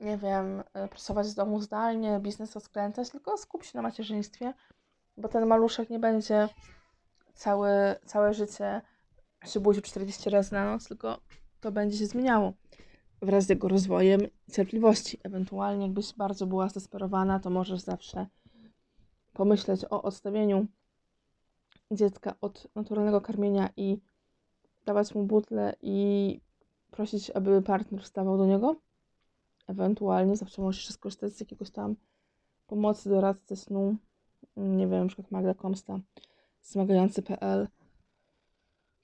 nie 0.00 0.16
wiem, 0.16 0.60
y, 0.60 0.88
pracować 0.88 1.26
z 1.26 1.34
domu 1.34 1.60
zdalnie, 1.60 2.20
biznes 2.20 2.54
rozkręcać, 2.54 3.10
tylko 3.10 3.36
skup 3.36 3.64
się 3.64 3.70
na 3.74 3.82
macierzyństwie, 3.82 4.54
bo 5.16 5.28
ten 5.28 5.46
maluszek 5.46 5.90
nie 5.90 5.98
będzie 5.98 6.48
całe, 7.34 8.00
całe 8.06 8.34
życie 8.34 8.82
się 9.44 9.60
budził 9.60 9.82
40 9.82 10.30
razy 10.30 10.52
na 10.52 10.64
noc, 10.64 10.88
tylko 10.88 11.20
to 11.60 11.72
będzie 11.72 11.98
się 11.98 12.06
zmieniało 12.06 12.52
wraz 13.22 13.44
z 13.44 13.48
jego 13.48 13.68
rozwojem 13.68 14.20
cierpliwości. 14.52 15.20
Ewentualnie, 15.22 15.86
jakbyś 15.86 16.14
bardzo 16.14 16.46
była 16.46 16.68
zdesperowana, 16.68 17.40
to 17.40 17.50
możesz 17.50 17.80
zawsze 17.80 18.26
pomyśleć 19.32 19.84
o 19.90 20.02
odstawieniu 20.02 20.66
dziecka 21.90 22.34
od 22.40 22.68
naturalnego 22.74 23.20
karmienia 23.20 23.68
i 23.76 24.00
dawać 24.84 25.14
mu 25.14 25.24
butlę 25.24 25.76
i 25.82 26.40
prosić, 26.90 27.30
aby 27.30 27.62
partner 27.62 28.02
wstawał 28.02 28.38
do 28.38 28.46
niego. 28.46 28.76
Ewentualnie 29.66 30.36
zawsze 30.36 30.62
możesz 30.62 30.88
skorzystać 30.88 31.32
z 31.32 31.40
jakiegoś 31.40 31.70
tam 31.70 31.96
pomocy 32.66 33.08
doradcy 33.08 33.56
snu. 33.56 33.96
Nie 34.56 34.86
wiem, 34.88 35.00
na 35.00 35.06
przykład 35.06 35.30
Magda 35.30 35.54
Komsta, 35.54 36.00
zmagający.pl 36.62 37.68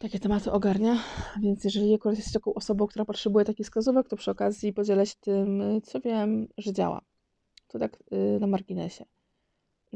takie 0.01 0.19
tematy 0.19 0.53
ogarnia, 0.53 0.97
więc 1.41 1.65
jeżeli 1.65 1.95
akurat 1.95 2.17
jesteś 2.17 2.35
taką 2.35 2.55
osobą, 2.55 2.87
która 2.87 3.05
potrzebuje 3.05 3.45
takich 3.45 3.67
wskazówek, 3.67 4.09
to 4.09 4.17
przy 4.17 4.31
okazji 4.31 4.73
podzielę 4.73 5.07
się 5.07 5.15
tym, 5.21 5.63
co 5.85 6.01
wiem, 6.01 6.49
że 6.59 6.73
działa. 6.73 7.01
To 7.69 7.79
tak 7.79 7.99
yy, 8.11 8.41
na 8.41 8.47
marginesie. 8.47 9.05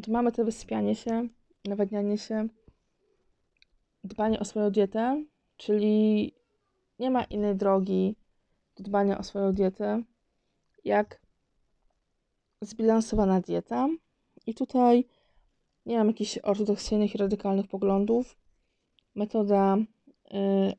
To 0.04 0.12
mamy 0.12 0.32
to 0.32 0.44
wysypianie 0.44 0.94
się, 0.94 1.28
nawadnianie 1.64 2.18
się, 2.18 2.48
dbanie 4.04 4.40
o 4.40 4.44
swoją 4.44 4.70
dietę, 4.70 5.24
czyli 5.56 6.32
nie 6.98 7.10
ma 7.10 7.24
innej 7.24 7.56
drogi 7.56 8.16
do 8.76 8.84
dbania 8.84 9.18
o 9.18 9.22
swoją 9.22 9.52
dietę, 9.52 10.02
jak 10.84 11.20
zbilansowana 12.60 13.40
dieta. 13.40 13.88
I 14.46 14.54
tutaj 14.54 15.04
nie 15.86 15.98
mam 15.98 16.08
jakichś 16.08 16.38
ortodoksyjnych 16.38 17.14
i 17.14 17.18
radykalnych 17.18 17.68
poglądów. 17.68 18.36
Metoda 19.14 19.76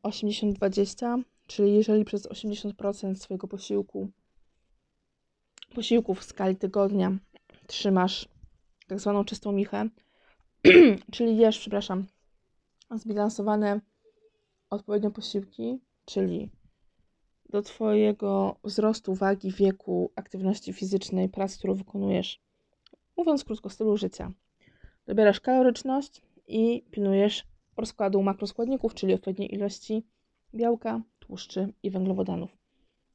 80-20, 0.04 1.20
y, 1.20 1.24
czyli 1.48 1.74
jeżeli 1.74 2.06
przez 2.06 2.28
80% 2.28 3.16
swojego 3.16 3.48
posiłku, 3.48 4.10
posiłków 5.76 6.20
w 6.20 6.24
skali 6.24 6.56
tygodnia 6.56 7.18
trzymasz 7.68 8.30
tak 8.88 9.00
zwaną 9.00 9.26
czystą 9.26 9.52
michę, 9.52 9.90
czyli 11.14 11.38
jesz, 11.38 11.60
przepraszam, 11.60 12.06
zbilansowane 12.96 13.82
odpowiednio 14.70 15.12
posiłki, 15.12 15.80
czyli 16.06 16.50
do 17.50 17.62
Twojego 17.62 18.56
wzrostu, 18.64 19.16
wagi, 19.16 19.52
wieku, 19.52 20.12
aktywności 20.16 20.74
fizycznej, 20.74 21.30
pracy, 21.30 21.58
którą 21.58 21.74
wykonujesz, 21.74 22.42
mówiąc 23.18 23.44
krótko, 23.44 23.70
stylu 23.70 23.98
życia. 23.98 24.32
Dobierasz 25.08 25.40
kaloryczność 25.40 26.22
i 26.48 26.84
pilnujesz 26.92 27.48
rozkładu 27.78 28.24
makroskładników, 28.24 28.94
czyli 28.94 29.14
odpowiedniej 29.14 29.56
ilości 29.56 30.04
białka, 30.54 31.02
tłuszczy 31.20 31.74
i 31.84 31.90
węglowodanów. 31.90 32.58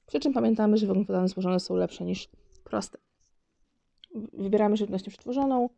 Przy 0.07 0.21
czym 0.21 0.33
pamiętamy, 0.33 0.77
że 0.77 0.87
węglowodany 0.87 1.29
złożone 1.29 1.61
są 1.61 1.77
lepsze 1.77 2.05
niż 2.05 2.29
proste. 2.65 2.99
Wybieramy 4.33 4.77
żywność 4.77 5.09
przetworzoną, 5.09 5.69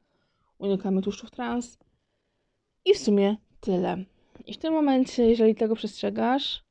unikamy 0.59 1.03
tłuszczów 1.03 1.31
trans 1.31 1.79
i 2.85 2.95
w 2.95 2.99
sumie 2.99 3.37
tyle. 3.61 4.05
I 4.47 4.55
w 4.55 4.59
tym 4.59 4.73
momencie, 4.73 5.27
jeżeli 5.27 5.55
tego 5.55 5.77
przestrzegasz 5.77 6.65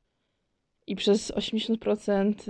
i 0.86 0.96
przez 0.96 1.32
80% 1.32 2.48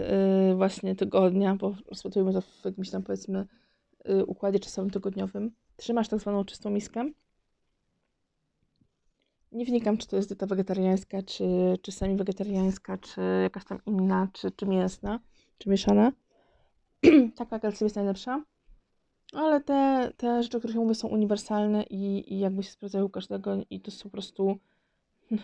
y, 0.53 0.55
właśnie 0.55 0.95
tygodnia, 0.95 1.55
bo 1.55 1.75
rozpatrujemy 1.89 2.33
to 2.33 2.41
w 2.41 2.65
jakimś 2.65 2.91
tam 2.91 3.03
powiedzmy 3.03 3.47
y, 4.09 4.27
układzie 4.27 4.61
czasowym 4.61 4.91
tygodniowym, 4.91 5.51
trzymasz 5.77 6.09
tak 6.09 6.21
zwaną 6.21 6.45
czystą 6.45 6.71
miskę, 6.71 7.11
nie 9.53 9.65
wnikam, 9.65 9.99
czy 9.99 10.07
to 10.07 10.17
jest 10.17 10.29
dieta 10.29 10.47
wegetariańska, 10.47 11.23
czy, 11.23 11.45
czy 11.83 11.93
semi-wegetariańska, 11.93 12.99
czy 12.99 13.21
jakaś 13.43 13.65
tam 13.65 13.79
inna, 13.87 14.29
czy, 14.33 14.51
czy 14.51 14.67
mięsna, 14.67 15.21
czy 15.59 15.71
mieszana. 15.71 16.13
Taka 17.37 17.59
kalcja 17.59 17.85
jest 17.85 17.97
najlepsza. 17.97 18.45
Ale 19.33 19.61
te, 19.61 20.13
te 20.17 20.43
rzeczy, 20.43 20.57
o 20.57 20.61
których 20.61 20.77
mówię, 20.77 20.95
są 20.95 21.09
uniwersalne 21.09 21.83
i, 21.83 22.35
i 22.35 22.39
jakby 22.39 22.63
się 22.63 22.71
sprawdzają 22.71 23.05
u 23.05 23.09
każdego 23.09 23.57
i 23.71 23.81
to 23.81 23.91
są 23.91 24.03
po 24.03 24.11
prostu... 24.11 24.59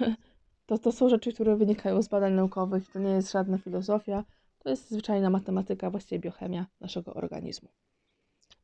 to, 0.68 0.78
to 0.78 0.92
są 0.92 1.08
rzeczy, 1.08 1.32
które 1.32 1.56
wynikają 1.56 2.02
z 2.02 2.08
badań 2.08 2.32
naukowych. 2.32 2.90
To 2.92 2.98
nie 2.98 3.10
jest 3.10 3.32
żadna 3.32 3.58
filozofia. 3.58 4.24
To 4.58 4.70
jest 4.70 4.90
zwyczajna 4.90 5.30
matematyka, 5.30 5.90
właściwie 5.90 6.18
biochemia 6.18 6.66
naszego 6.80 7.14
organizmu. 7.14 7.68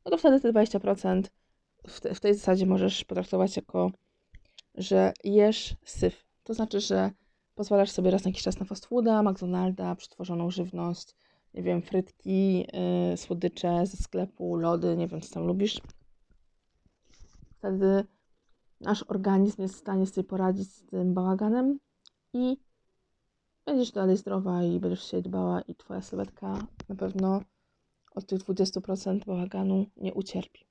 No 0.05 0.11
to 0.11 0.17
wtedy 0.17 0.39
te 0.39 0.53
20% 0.53 1.23
w, 1.87 1.99
te, 1.99 2.15
w 2.15 2.19
tej 2.19 2.33
zasadzie 2.33 2.65
możesz 2.65 3.03
potraktować 3.03 3.55
jako 3.55 3.91
że 4.75 5.13
jesz 5.23 5.75
syf. 5.85 6.25
To 6.43 6.53
znaczy, 6.53 6.79
że 6.79 7.11
pozwalasz 7.55 7.91
sobie 7.91 8.11
raz 8.11 8.25
na 8.25 8.29
jakiś 8.29 8.43
czas 8.43 8.59
na 8.59 8.65
fast 8.65 8.85
fooda, 8.85 9.23
McDonalda, 9.23 9.95
przetworzoną 9.95 10.51
żywność, 10.51 11.15
nie 11.53 11.63
wiem, 11.63 11.81
frytki, 11.81 12.57
yy, 12.57 13.17
słodycze 13.17 13.85
ze 13.85 13.97
sklepu, 13.97 14.55
lody, 14.55 14.97
nie 14.97 15.07
wiem, 15.07 15.21
co 15.21 15.33
tam 15.33 15.47
lubisz. 15.47 15.81
Wtedy 17.57 18.03
nasz 18.81 19.03
organizm 19.07 19.61
jest 19.61 19.75
w 19.75 19.79
stanie 19.79 20.05
sobie 20.05 20.27
poradzić 20.27 20.73
z 20.73 20.85
tym 20.85 21.13
bałaganem 21.13 21.79
i 22.35 22.57
będziesz 23.65 23.91
dalej 23.91 24.17
zdrowa 24.17 24.63
i 24.63 24.79
będziesz 24.79 25.11
się 25.11 25.21
dbała 25.21 25.61
i 25.61 25.75
twoja 25.75 26.01
sylwetka 26.01 26.67
na 26.89 26.95
pewno 26.95 27.41
od 28.15 28.25
tych 28.25 28.39
20% 28.39 29.25
bałaganu 29.25 29.85
nie 29.97 30.13
ucierpi. 30.13 30.65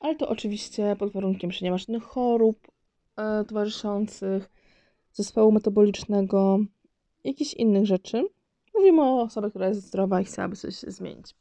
ale 0.00 0.16
to 0.16 0.28
oczywiście 0.28 0.96
pod 0.98 1.12
warunkiem, 1.12 1.52
że 1.52 1.64
nie 1.64 1.70
masz 1.70 1.80
żadnych 1.80 2.02
chorób 2.02 2.72
e, 3.16 3.44
towarzyszących, 3.44 4.50
zespołu 5.12 5.52
metabolicznego, 5.52 6.58
jakichś 7.24 7.54
innych 7.54 7.86
rzeczy. 7.86 8.24
Mówimy 8.74 9.02
o 9.02 9.22
osobie, 9.22 9.50
która 9.50 9.68
jest 9.68 9.86
zdrowa 9.86 10.20
i 10.20 10.24
chciałaby 10.24 10.56
coś 10.56 10.74
zmienić. 10.74 11.34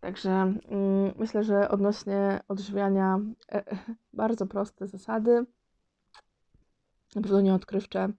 Także 0.00 0.30
mm, 0.30 1.12
myślę, 1.18 1.44
że 1.44 1.68
odnośnie 1.68 2.40
odżywiania 2.48 3.20
e, 3.52 3.66
e, 3.72 3.76
bardzo 4.12 4.46
proste 4.46 4.86
zasady, 4.86 5.46
na 7.14 7.22
pewno 7.22 7.40
nie 7.40 7.54
odkrywcze, 7.54 8.12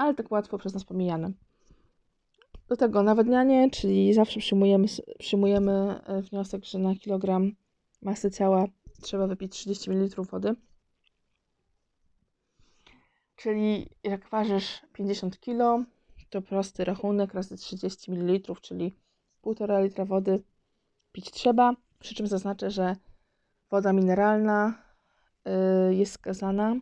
ale 0.00 0.14
tak 0.14 0.30
łatwo 0.30 0.58
przez 0.58 0.74
nas 0.74 0.84
pomijane. 0.84 1.32
Do 2.68 2.76
tego 2.76 3.02
nawadnianie, 3.02 3.70
czyli 3.70 4.14
zawsze 4.14 4.40
przyjmujemy, 4.40 4.86
przyjmujemy 5.18 6.00
e, 6.06 6.22
wniosek, 6.22 6.64
że 6.64 6.78
na 6.78 6.94
kilogram 6.94 7.52
masy 8.02 8.30
ciała 8.30 8.66
trzeba 9.02 9.26
wypić 9.26 9.52
30 9.52 9.90
ml 9.90 10.22
wody. 10.22 10.54
Czyli 13.36 13.90
jak 14.02 14.28
ważysz 14.28 14.82
50 14.92 15.40
kg, 15.40 15.84
to 16.30 16.42
prosty 16.42 16.84
rachunek 16.84 17.34
razy 17.34 17.56
30 17.56 18.12
ml, 18.12 18.54
czyli 18.60 18.96
1,5 19.44 19.82
litra 19.82 20.04
wody 20.04 20.42
pić 21.12 21.30
trzeba. 21.30 21.74
Przy 21.98 22.14
czym 22.14 22.26
zaznaczę, 22.26 22.70
że 22.70 22.96
woda 23.70 23.92
mineralna 23.92 24.82
y, 25.90 25.94
jest 25.94 26.12
skazana. 26.12 26.76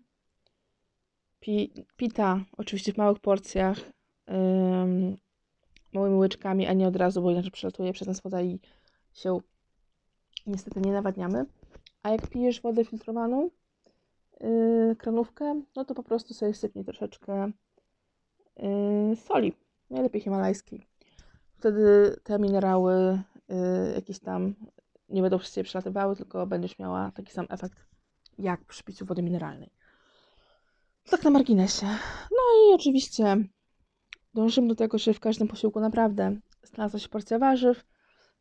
Pi, 1.40 1.85
pita 1.97 2.40
oczywiście 2.57 2.92
w 2.92 2.97
małych 2.97 3.18
porcjach, 3.18 3.78
małymi 5.92 6.16
łyczkami, 6.16 6.66
a 6.66 6.73
nie 6.73 6.88
od 6.88 6.97
razu, 6.97 7.23
bo 7.23 7.30
inaczej 7.30 7.50
przelatuje 7.50 7.92
przez 7.92 8.09
nas 8.09 8.21
woda 8.21 8.42
i 8.42 8.61
się 9.12 9.40
niestety 10.47 10.80
nie 10.80 10.92
nawadniamy. 10.92 11.47
A 12.02 12.11
jak 12.11 12.26
pijesz 12.26 12.61
wodę 12.61 12.85
filtrowaną, 12.85 13.50
yy, 14.40 14.97
kranówkę, 14.97 15.62
no 15.76 15.85
to 15.85 15.95
po 15.95 16.02
prostu 16.02 16.35
sobie 16.35 16.54
sypnij 16.54 16.85
troszeczkę 16.85 17.52
yy, 18.57 19.16
soli, 19.16 19.52
najlepiej 19.90 20.21
himalajskiej. 20.21 20.87
Wtedy 21.52 22.16
te 22.23 22.38
minerały 22.38 23.23
yy, 23.49 23.92
jakieś 23.95 24.18
tam 24.18 24.54
nie 25.09 25.23
będą 25.23 25.38
ciebie 25.38 25.64
przelatywały, 25.64 26.16
tylko 26.16 26.47
będziesz 26.47 26.78
miała 26.78 27.11
taki 27.11 27.33
sam 27.33 27.47
efekt 27.50 27.87
jak 28.38 28.64
przy 28.64 28.85
piciu 28.85 29.07
wody 29.07 29.23
mineralnej. 29.23 29.71
Tak 31.10 31.24
na 31.24 31.30
marginesie. 31.30 31.86
No 32.30 32.42
i 32.70 32.74
oczywiście 32.74 33.36
dążymy 34.34 34.68
do 34.68 34.74
tego, 34.74 34.98
żeby 34.98 35.14
w 35.14 35.20
każdym 35.20 35.48
posiłku 35.48 35.80
naprawdę 35.80 36.36
znalazła 36.62 37.00
się 37.00 37.08
porcja 37.08 37.38
warzyw. 37.38 37.84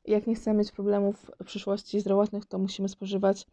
Jak 0.06 0.28
nie 0.28 0.36
chcemy 0.36 0.60
mieć 0.60 0.72
problemów 0.72 1.32
w 1.42 1.46
przyszłości 1.46 2.00
zdrowotnych, 2.00 2.46
to 2.46 2.58
musimy 2.58 2.90
spożywać 2.90 3.46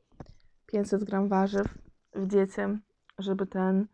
500 0.66 1.04
gram 1.04 1.28
warzyw 1.28 1.66
w 2.14 2.26
diecie, 2.26 2.78
żeby 3.18 3.46
ten 3.46 3.86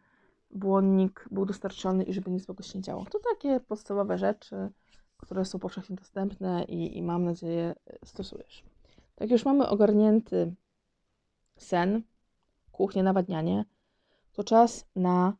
błonnik 0.50 1.28
był 1.30 1.46
dostarczony 1.46 2.04
i 2.04 2.12
żeby 2.12 2.30
nic 2.30 2.44
złego 2.44 2.62
się 2.62 2.78
nie 2.78 2.82
działo. 2.82 3.04
To 3.04 3.18
takie 3.34 3.60
podstawowe 3.60 4.18
rzeczy, 4.18 4.70
które 5.16 5.44
są 5.44 5.58
powszechnie 5.58 5.96
dostępne 5.96 6.64
i, 6.64 6.98
i 6.98 7.02
mam 7.02 7.24
nadzieję 7.24 7.74
stosujesz. 8.04 8.64
Tak 9.14 9.30
już 9.30 9.44
mamy 9.44 9.68
ogarnięty 9.68 10.54
sen, 11.56 12.02
kuchnię, 12.72 13.02
nawadnianie, 13.02 13.64
to 14.32 14.44
czas 14.44 14.86
na 14.96 15.36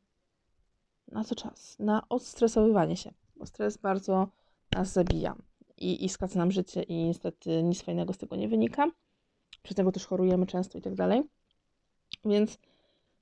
na 1.09 1.25
co 1.25 1.35
czas? 1.35 1.79
Na 1.79 2.09
odstresowywanie 2.09 2.97
się, 2.97 3.13
bo 3.37 3.47
stres 3.47 3.77
bardzo 3.77 4.29
nas 4.73 4.93
zabija 4.93 5.37
i, 5.77 6.05
i 6.05 6.09
skaca 6.09 6.39
nam 6.39 6.53
życie 6.53 6.83
i 6.83 7.05
niestety 7.05 7.63
nic 7.63 7.83
fajnego 7.83 8.13
z 8.13 8.19
tego 8.19 8.37
nie 8.37 8.49
wynika. 8.49 8.91
Przez 9.63 9.77
tego 9.77 9.93
też 9.93 10.07
chorujemy 10.07 10.47
często 10.47 10.79
i 10.79 10.83
tak 10.83 10.95
dalej. 10.95 11.23
Więc 12.25 12.59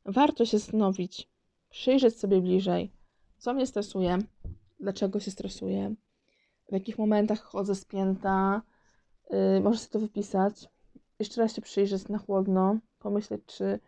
warto 0.04 0.44
się 0.44 0.58
zastanowić, 0.58 1.28
przyjrzeć 1.70 2.18
sobie 2.18 2.40
bliżej, 2.40 2.92
co 3.38 3.54
mnie 3.54 3.66
stresuje, 3.66 4.18
dlaczego 4.80 5.20
się 5.20 5.30
stresuję, 5.30 5.94
w 6.68 6.72
jakich 6.72 6.98
momentach 6.98 7.42
chodzę 7.42 7.74
spięta. 7.74 8.62
Yy, 9.30 9.60
możesz 9.60 9.80
sobie 9.80 9.92
to 9.92 9.98
wypisać. 9.98 10.68
Jeszcze 11.18 11.40
raz 11.40 11.54
się 11.54 11.62
przyjrzeć 11.62 12.08
na 12.08 12.18
chłodno, 12.18 12.78
pomyśleć, 12.98 13.42
czy 13.46 13.80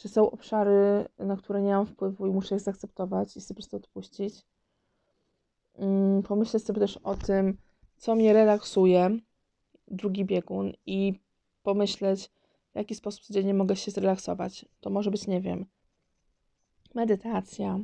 czy 0.00 0.08
są 0.08 0.30
obszary, 0.30 1.08
na 1.18 1.36
które 1.36 1.62
nie 1.62 1.72
mam 1.72 1.86
wpływu 1.86 2.26
i 2.26 2.30
muszę 2.30 2.54
je 2.54 2.58
zaakceptować 2.58 3.36
i 3.36 3.40
sobie 3.40 3.54
po 3.54 3.54
prostu 3.54 3.76
odpuścić. 3.76 4.46
Mm, 5.74 6.22
pomyśleć 6.22 6.64
sobie 6.64 6.80
też 6.80 6.96
o 6.96 7.14
tym, 7.14 7.58
co 7.96 8.14
mnie 8.14 8.32
relaksuje, 8.32 9.18
drugi 9.88 10.24
biegun 10.24 10.72
i 10.86 11.20
pomyśleć, 11.62 12.30
w 12.72 12.76
jaki 12.76 12.94
sposób 12.94 13.24
codziennie 13.24 13.54
mogę 13.54 13.76
się 13.76 13.90
zrelaksować. 13.90 14.66
To 14.80 14.90
może 14.90 15.10
być, 15.10 15.26
nie 15.26 15.40
wiem, 15.40 15.66
medytacja, 16.94 17.78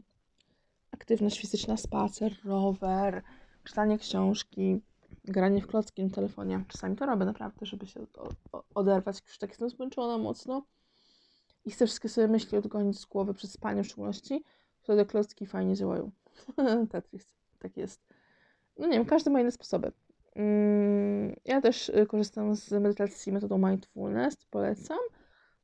aktywność 0.90 1.40
fizyczna, 1.40 1.76
spacer, 1.76 2.32
rower, 2.44 3.22
czytanie 3.64 3.98
książki, 3.98 4.80
granie 5.24 5.60
w 5.60 5.66
klocki 5.66 6.04
na 6.04 6.10
telefonie. 6.10 6.64
Czasami 6.68 6.96
to 6.96 7.06
robię 7.06 7.24
naprawdę, 7.24 7.66
żeby 7.66 7.86
się 7.86 8.06
oderwać, 8.74 9.22
już 9.26 9.38
tak 9.38 9.50
jestem 9.50 9.70
zmęczona 9.70 10.18
mocno 10.18 10.62
i 11.66 11.70
chcę 11.70 11.86
wszystkie 11.86 12.08
sobie 12.08 12.28
myśli 12.28 12.58
odgonić 12.58 12.98
z 12.98 13.04
głowy 13.04 13.34
przed 13.34 13.50
spaniem 13.50 13.84
w 13.84 13.86
szczególności, 13.86 14.44
wtedy 14.80 15.06
klocki 15.06 15.46
fajnie 15.46 15.74
działają. 15.74 16.10
Tetris, 16.90 17.34
tak 17.58 17.76
jest. 17.76 18.00
No 18.78 18.86
nie 18.86 18.92
wiem, 18.92 19.06
każdy 19.06 19.30
ma 19.30 19.40
inne 19.40 19.50
sposoby. 19.50 19.92
Mm, 20.34 21.36
ja 21.44 21.60
też 21.60 21.88
y, 21.88 22.06
korzystam 22.06 22.56
z 22.56 22.72
medytacji 22.72 23.32
metodą 23.32 23.58
mindfulness, 23.58 24.36
polecam. 24.50 24.98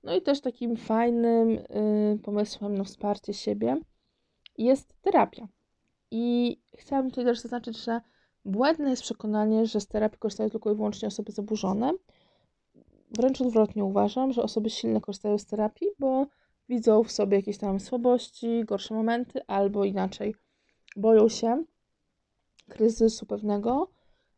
No 0.03 0.15
i 0.15 0.23
też 0.23 0.41
takim 0.41 0.77
fajnym 0.77 1.51
y, 1.51 2.19
pomysłem 2.23 2.79
na 2.79 2.85
wsparcie 2.85 3.35
siebie 3.35 3.77
jest 4.59 4.95
terapia. 5.03 5.49
I 6.11 6.57
chciałabym 6.79 7.11
tutaj 7.11 7.25
też 7.25 7.41
zaznaczyć, 7.41 7.85
że 7.85 8.01
błędne 8.45 8.91
jest 8.91 9.03
przekonanie, 9.03 9.67
że 9.67 9.81
z 9.81 9.87
terapii 9.87 10.19
korzystają 10.19 10.51
tylko 10.51 10.73
i 10.73 10.75
wyłącznie 10.75 11.09
osoby 11.09 11.33
zaburzone, 11.33 11.93
Wręcz 13.17 13.41
odwrotnie 13.41 13.85
uważam, 13.85 14.33
że 14.33 14.43
osoby 14.43 14.71
silne 14.71 15.01
korzystają 15.01 15.39
z 15.39 15.47
terapii, 15.47 15.89
bo 15.99 16.27
widzą 16.69 17.05
w 17.05 17.13
sobie 17.13 17.37
jakieś 17.37 17.59
tam 17.59 17.81
słabości, 17.81 18.65
gorsze 18.65 18.95
momenty, 18.95 19.41
albo 19.47 19.85
inaczej. 19.85 20.35
Boją 20.97 21.29
się 21.29 21.65
kryzysu 22.69 23.27
pewnego, 23.27 23.89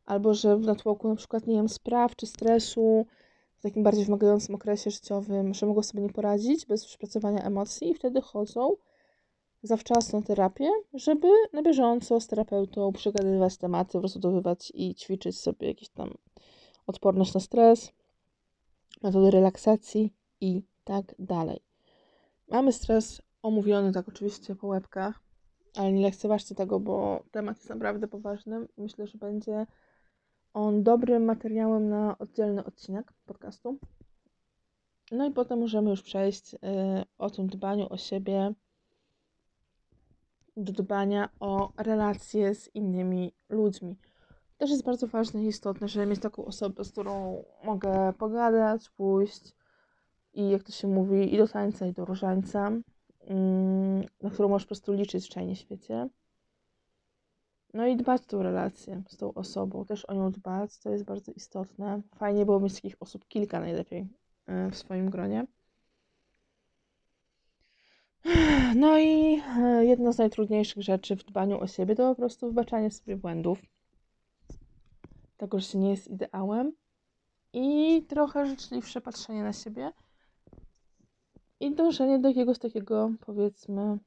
albo 0.06 0.34
że 0.34 0.56
w 0.56 0.60
natłoku 0.60 1.08
na 1.08 1.16
przykład, 1.16 1.46
nie 1.46 1.54
wiem, 1.54 1.68
spraw 1.68 2.16
czy 2.16 2.26
stresu, 2.26 3.06
w 3.56 3.62
takim 3.62 3.82
bardziej 3.82 4.04
wymagającym 4.04 4.54
okresie 4.54 4.90
życiowym, 4.90 5.54
że 5.54 5.66
mogą 5.66 5.82
sobie 5.82 6.02
nie 6.02 6.10
poradzić 6.10 6.66
bez 6.66 6.86
przepracowania 6.86 7.42
emocji 7.42 7.90
i 7.90 7.94
wtedy 7.94 8.20
chodzą 8.20 8.76
zawczasu 9.62 10.16
na 10.16 10.22
terapię, 10.22 10.70
żeby 10.94 11.28
na 11.52 11.62
bieżąco 11.62 12.20
z 12.20 12.26
terapeutą 12.26 12.92
przegadywać 12.92 13.56
tematy, 13.56 14.00
rozbudowywać 14.00 14.72
i 14.74 14.94
ćwiczyć 14.94 15.40
sobie 15.40 15.68
jakieś 15.68 15.88
tam 15.88 16.14
odporność 16.86 17.34
na 17.34 17.40
stres, 17.40 17.92
metody 19.04 19.30
relaksacji 19.30 20.14
i 20.40 20.62
tak 20.84 21.14
dalej. 21.18 21.60
Mamy 22.48 22.72
stres 22.72 23.22
omówiony 23.42 23.92
tak 23.92 24.08
oczywiście 24.08 24.54
po 24.54 24.66
łebkach, 24.66 25.20
ale 25.76 25.92
nie 25.92 26.02
lekceważcie 26.02 26.54
tego, 26.54 26.80
bo 26.80 27.24
temat 27.30 27.56
jest 27.56 27.68
naprawdę 27.68 28.08
poważny. 28.08 28.66
Myślę, 28.76 29.06
że 29.06 29.18
będzie 29.18 29.66
on 30.54 30.82
dobrym 30.82 31.24
materiałem 31.24 31.88
na 31.88 32.18
oddzielny 32.18 32.64
odcinek 32.64 33.12
podcastu. 33.26 33.78
No 35.12 35.26
i 35.26 35.30
potem 35.30 35.58
możemy 35.58 35.90
już 35.90 36.02
przejść 36.02 36.54
y, 36.54 36.58
o 37.18 37.30
tym 37.30 37.46
dbaniu 37.46 37.86
o 37.90 37.96
siebie, 37.96 38.54
do 40.56 40.72
dbania 40.72 41.28
o 41.40 41.72
relacje 41.76 42.54
z 42.54 42.74
innymi 42.74 43.32
ludźmi 43.48 43.96
też 44.58 44.70
jest 44.70 44.84
bardzo 44.84 45.06
ważne 45.06 45.44
i 45.44 45.46
istotne, 45.46 45.88
żeby 45.88 46.06
mieć 46.06 46.20
taką 46.20 46.44
osobę, 46.44 46.84
z 46.84 46.92
którą 46.92 47.44
mogę 47.64 48.12
pogadać, 48.18 48.90
pójść 48.90 49.54
i 50.34 50.50
jak 50.50 50.62
to 50.62 50.72
się 50.72 50.88
mówi, 50.88 51.34
i 51.34 51.38
do 51.38 51.48
tańca, 51.48 51.86
i 51.86 51.92
do 51.92 52.04
różańca, 52.04 52.72
mm, 53.20 54.04
na 54.22 54.30
którą 54.30 54.48
możesz 54.48 54.64
po 54.64 54.68
prostu 54.68 54.92
liczyć 54.92 55.26
w 55.26 55.28
czajnie 55.28 55.56
świecie. 55.56 56.08
No 57.74 57.86
i 57.86 57.96
dbać 57.96 58.22
o 58.22 58.24
tą 58.24 58.42
relację 58.42 59.02
z 59.08 59.16
tą 59.16 59.34
osobą, 59.34 59.84
też 59.84 60.04
o 60.04 60.14
nią 60.14 60.30
dbać, 60.30 60.78
to 60.78 60.90
jest 60.90 61.04
bardzo 61.04 61.32
istotne. 61.32 62.00
Fajnie 62.16 62.44
było 62.44 62.60
mieć 62.60 62.74
takich 62.74 62.96
osób 63.00 63.28
kilka 63.28 63.60
najlepiej 63.60 64.08
y, 64.48 64.70
w 64.70 64.76
swoim 64.76 65.10
gronie. 65.10 65.46
No 68.76 68.98
i 68.98 69.42
y, 69.80 69.86
jedna 69.86 70.12
z 70.12 70.18
najtrudniejszych 70.18 70.82
rzeczy 70.82 71.16
w 71.16 71.24
dbaniu 71.24 71.60
o 71.60 71.66
siebie 71.66 71.94
to 71.94 72.10
po 72.10 72.14
prostu 72.14 72.48
wybaczanie 72.48 72.90
sobie 72.90 73.16
błędów 73.16 73.62
tego, 75.44 75.60
że 75.60 75.66
się 75.66 75.78
nie 75.78 75.90
jest 75.90 76.08
ideałem 76.08 76.72
i 77.52 78.02
trochę 78.08 78.46
życzliwsze 78.46 79.00
patrzenie 79.00 79.42
na 79.42 79.52
siebie 79.52 79.92
i 81.60 81.74
dążenie 81.74 82.18
do 82.18 82.28
jakiegoś 82.28 82.58
takiego, 82.58 83.10
powiedzmy, 83.20 83.98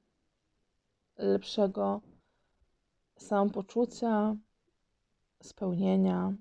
lepszego 1.18 2.02
samopoczucia, 3.18 4.36
spełnienia, 5.44 6.34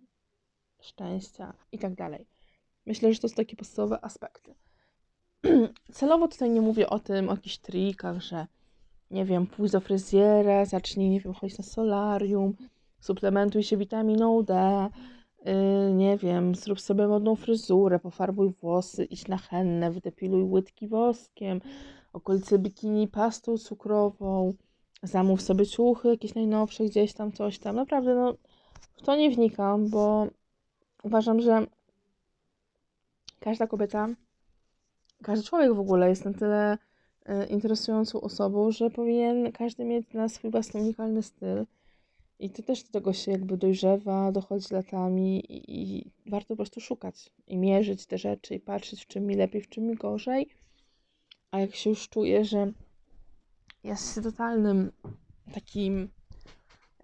szczęścia 0.80 1.54
i 1.72 1.78
tak 1.78 1.94
dalej. 1.94 2.26
Myślę, 2.86 3.14
że 3.14 3.20
to 3.20 3.28
są 3.28 3.34
takie 3.34 3.56
podstawowe 3.56 4.04
aspekty. 4.04 4.54
celowo 5.92 6.28
tutaj 6.28 6.50
nie 6.50 6.60
mówię 6.60 6.90
o 6.90 6.98
tym, 6.98 7.28
o 7.28 7.32
jakichś 7.32 7.58
trikach, 7.58 8.20
że 8.20 8.46
nie 9.10 9.24
wiem, 9.24 9.46
pójdź 9.46 9.72
do 9.72 9.80
fryzjera, 9.80 10.64
zacznij, 10.64 11.10
nie 11.10 11.20
wiem, 11.20 11.34
chodzić 11.34 11.58
na 11.58 11.64
solarium, 11.64 12.56
suplementuj 13.00 13.62
się 13.62 13.76
witaminą 13.76 14.42
D, 14.42 14.88
yy, 15.44 15.94
nie 15.94 16.16
wiem, 16.16 16.54
zrób 16.54 16.80
sobie 16.80 17.08
modną 17.08 17.36
fryzurę, 17.36 17.98
pofarbuj 17.98 18.52
włosy, 18.60 19.04
idź 19.04 19.28
na 19.28 19.38
hennę, 19.38 19.90
wydepiluj 19.90 20.42
łydki 20.42 20.88
woskiem, 20.88 21.60
okolice 22.12 22.58
bikini 22.58 23.08
pastą 23.08 23.58
cukrową, 23.58 24.54
zamów 25.02 25.42
sobie 25.42 25.66
ciuchy 25.66 26.08
jakieś 26.08 26.34
najnowsze, 26.34 26.84
gdzieś 26.84 27.12
tam, 27.12 27.32
coś 27.32 27.58
tam. 27.58 27.76
Naprawdę, 27.76 28.14
no, 28.14 28.34
w 28.96 29.02
to 29.02 29.16
nie 29.16 29.30
wnikam, 29.30 29.88
bo 29.88 30.26
uważam, 31.02 31.40
że 31.40 31.66
każda 33.40 33.66
kobieta, 33.66 34.08
każdy 35.22 35.44
człowiek 35.46 35.74
w 35.74 35.80
ogóle 35.80 36.08
jest 36.08 36.24
na 36.24 36.32
tyle 36.32 36.78
y, 37.28 37.46
interesującą 37.46 38.20
osobą, 38.20 38.70
że 38.70 38.90
powinien 38.90 39.52
każdy 39.52 39.84
mieć 39.84 40.12
na 40.12 40.28
swój 40.28 40.50
własny 40.50 40.80
unikalny 40.80 41.22
styl. 41.22 41.66
I 42.38 42.50
to 42.50 42.62
też 42.62 42.82
do 42.82 42.90
tego 42.90 43.12
się 43.12 43.32
jakby 43.32 43.56
dojrzewa, 43.56 44.32
dochodzi 44.32 44.74
latami 44.74 45.40
i, 45.52 45.98
i 45.98 46.10
warto 46.26 46.48
po 46.48 46.56
prostu 46.56 46.80
szukać 46.80 47.30
i 47.46 47.56
mierzyć 47.56 48.06
te 48.06 48.18
rzeczy 48.18 48.54
i 48.54 48.60
patrzeć, 48.60 49.04
w 49.04 49.06
czym 49.06 49.26
mi 49.26 49.34
lepiej, 49.34 49.62
w 49.62 49.68
czym 49.68 49.86
mi 49.86 49.94
gorzej. 49.94 50.48
A 51.50 51.60
jak 51.60 51.74
się 51.74 51.90
już 51.90 52.08
czuje, 52.08 52.44
że 52.44 52.72
jest 53.84 54.22
totalnym 54.22 54.92
takim, 55.54 56.10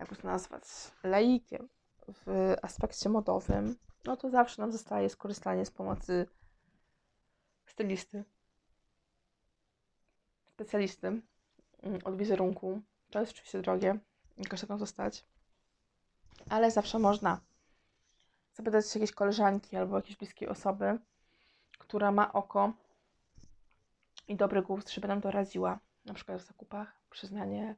jak 0.01 0.17
to 0.17 0.29
nazwać, 0.29 0.65
laikiem 1.05 1.69
w 2.09 2.55
aspekcie 2.63 3.09
modowym, 3.09 3.77
no 4.05 4.17
to 4.17 4.31
zawsze 4.31 4.63
nam 4.63 4.73
zostaje 4.73 5.09
skorzystanie 5.09 5.65
z 5.65 5.71
pomocy 5.71 6.27
stylisty, 7.67 8.25
specjalisty 10.47 11.07
mm, 11.07 12.01
od 12.05 12.17
wizerunku. 12.17 12.83
To 13.11 13.21
jest 13.21 13.33
oczywiście 13.33 13.63
drogie, 13.63 13.99
nie 14.43 14.49
każdego 14.49 14.79
to 14.79 14.87
stać, 14.87 15.25
ale 16.51 16.71
zawsze 16.71 16.99
można 16.99 17.41
zapytać 18.55 18.91
się 18.91 18.99
jakiejś 18.99 19.13
koleżanki 19.13 19.77
albo 19.77 19.97
jakiejś 19.97 20.17
bliskiej 20.17 20.49
osoby, 20.49 20.99
która 21.79 22.13
ma 22.13 22.33
oko 22.33 22.73
i 24.29 24.37
dobry 24.37 24.63
gust, 24.63 24.91
żeby 24.91 25.09
nam 25.09 25.21
doradziła, 25.21 25.79
na 26.05 26.15
przykład 26.15 26.41
w 26.41 26.47
zakupach, 26.47 26.93
przy 27.11 27.27
zmianie 27.27 27.75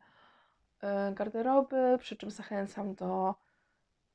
y, 1.11 1.15
garderoby, 1.15 1.97
przy 1.99 2.17
czym 2.17 2.31
zachęcam 2.31 2.95
do 2.95 3.35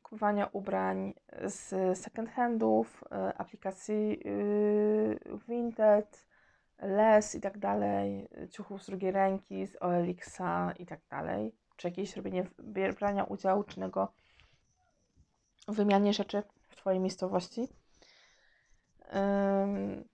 kupowania 0.03 0.45
ubrań 0.51 1.13
z 1.43 1.99
second 1.99 2.29
handów, 2.29 3.03
y, 3.03 3.37
aplikacji 3.37 4.19
y, 4.25 5.19
Vinted, 5.47 6.29
Les 6.81 7.35
i 7.35 7.41
tak 7.41 7.57
dalej, 7.57 8.29
ciuchów 8.51 8.83
z 8.83 8.85
drugiej 8.85 9.11
ręki, 9.11 9.67
z 9.67 9.75
OLX-a 9.75 10.71
i 10.71 10.85
tak 10.85 10.99
dalej, 11.09 11.55
czy 11.79 11.87
jakieś 11.87 12.15
robienie 12.15 12.45
brania 12.99 13.23
udziału 13.23 13.63
czynnego 13.63 14.13
w 15.67 15.75
wymianie 15.75 16.13
rzeczy 16.13 16.43
w 16.69 16.75
Twojej 16.75 16.99
miejscowości. 16.99 17.67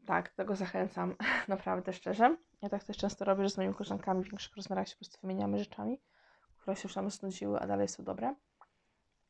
tak, 0.06 0.30
tego 0.30 0.56
zachęcam 0.56 1.16
naprawdę 1.48 1.94
szczerze. 1.94 2.38
Ja 2.62 2.70
tak 2.70 2.84
też 2.84 2.98
często 2.98 3.26
robię, 3.26 3.44
że 3.44 3.50
z 3.50 3.58
moimi 3.58 3.74
koleżankami 3.74 4.24
w 4.24 4.30
większych 4.30 4.56
rozmiarach 4.56 4.88
się 4.88 4.96
po 4.96 5.00
prostu 5.00 5.22
wymieniamy 5.22 5.60
rzeczami, 5.60 6.02
które 6.58 6.76
się 6.76 6.88
już 6.88 6.96
nam 6.96 7.12
znudziły, 7.12 7.60
a 7.60 7.68
dalej 7.68 7.88
są 7.88 8.04
dobre. 8.04 8.36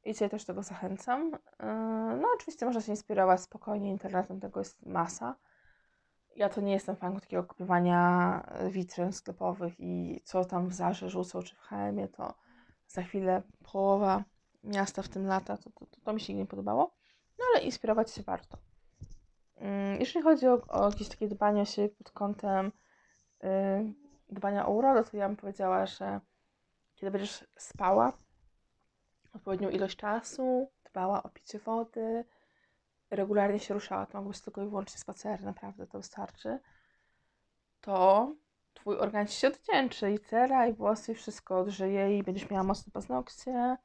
I 0.03 0.15
Cię 0.15 0.29
też 0.29 0.45
tego 0.45 0.63
zachęcam. 0.63 1.31
Yy, 1.31 1.37
no, 2.21 2.27
oczywiście 2.35 2.65
można 2.65 2.81
się 2.81 2.91
inspirować 2.91 3.41
spokojnie 3.41 3.89
internetem, 3.89 4.39
tego 4.39 4.59
jest 4.59 4.85
masa. 4.85 5.35
Ja 6.35 6.49
to 6.49 6.61
nie 6.61 6.73
jestem 6.73 6.95
fanką 6.95 7.19
takiego 7.19 7.43
kupowania 7.43 8.41
witryn 8.69 9.13
sklepowych 9.13 9.73
i 9.79 10.21
co 10.23 10.45
tam 10.45 10.67
w 10.67 10.73
Zarze 10.73 11.09
rzucą, 11.09 11.41
czy 11.41 11.55
w 11.55 11.59
HM, 11.59 12.07
to 12.07 12.33
za 12.87 13.03
chwilę 13.03 13.41
połowa 13.71 14.23
miasta 14.63 15.01
w 15.01 15.09
tym 15.09 15.25
lata, 15.25 15.57
to, 15.57 15.69
to, 15.69 15.85
to, 15.85 16.01
to 16.03 16.13
mi 16.13 16.19
się 16.19 16.33
nie 16.33 16.45
podobało. 16.45 16.95
No 17.39 17.45
ale 17.53 17.63
inspirować 17.63 18.11
się 18.11 18.23
warto. 18.23 18.57
Yy, 19.57 19.67
jeżeli 19.99 20.23
chodzi 20.23 20.47
o, 20.47 20.61
o 20.67 20.89
jakieś 20.89 21.09
takie 21.09 21.27
dbanie 21.27 21.65
siebie 21.65 21.89
pod 21.89 22.11
kątem 22.11 22.71
yy, 23.43 23.49
dbania 24.29 24.65
o 24.65 24.71
urodę, 24.71 25.03
to 25.03 25.17
ja 25.17 25.27
bym 25.27 25.37
powiedziała, 25.37 25.85
że 25.85 26.19
kiedy 26.95 27.11
będziesz 27.11 27.47
spała, 27.57 28.13
odpowiednią 29.33 29.69
ilość 29.69 29.97
czasu, 29.97 30.71
dbała 30.89 31.23
o 31.23 31.29
picie 31.29 31.59
wody, 31.59 32.25
regularnie 33.09 33.59
się 33.59 33.73
ruszała, 33.73 34.05
to 34.05 34.17
mogą 34.17 34.29
być 34.29 34.41
tylko 34.41 34.61
i 34.61 34.67
wyłącznie 34.67 34.99
spacery, 34.99 35.43
naprawdę 35.43 35.87
to 35.87 35.97
wystarczy, 35.97 36.59
to 37.81 38.31
Twój 38.75 38.97
organizm 38.97 39.33
się 39.33 39.47
oddzięczy 39.47 40.11
i 40.11 40.19
cera, 40.19 40.67
i 40.67 40.73
włosy, 40.73 41.11
i 41.11 41.15
wszystko 41.15 41.59
odżyje 41.59 42.17
i 42.17 42.23
będziesz 42.23 42.49
miała 42.49 42.63
mocne 42.63 42.91
paznokcie 42.91 43.77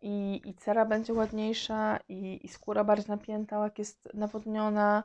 i, 0.00 0.40
i 0.44 0.54
cera 0.54 0.84
będzie 0.84 1.12
ładniejsza 1.12 1.98
i, 2.08 2.46
i 2.46 2.48
skóra 2.48 2.84
bardziej 2.84 3.08
napięta, 3.08 3.64
jak 3.64 3.78
jest 3.78 4.08
nawodniona 4.14 5.02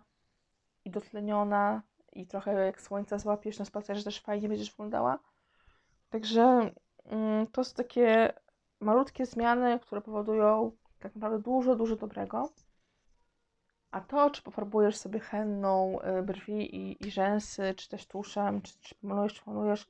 i 0.85 0.91
dotleniona 0.91 1.81
i 2.13 2.27
trochę 2.27 2.65
jak 2.65 2.81
słońca 2.81 3.19
złapiesz 3.19 3.59
na 3.59 3.65
spacerze, 3.65 4.03
też 4.03 4.21
fajnie 4.21 4.49
będziesz 4.49 4.71
wyglądała. 4.71 5.19
Także 6.09 6.71
mm, 7.05 7.47
to 7.47 7.63
są 7.63 7.75
takie 7.75 8.33
malutkie 8.79 9.25
zmiany, 9.25 9.79
które 9.79 10.01
powodują 10.01 10.71
tak 10.99 11.15
naprawdę 11.15 11.39
dużo, 11.39 11.75
dużo 11.75 11.95
dobrego. 11.95 12.49
A 13.91 14.01
to, 14.01 14.29
czy 14.29 14.41
pofarbujesz 14.41 14.97
sobie 14.97 15.19
henną 15.19 15.99
y, 16.01 16.23
brwi 16.23 16.75
i, 16.75 17.07
i 17.07 17.11
rzęsy, 17.11 17.73
czy 17.77 17.89
też 17.89 18.05
tuszem, 18.05 18.61
czy, 18.61 18.79
czy 18.79 18.95
malujesz, 19.01 19.33
czy 19.33 19.41
malujesz, 19.45 19.87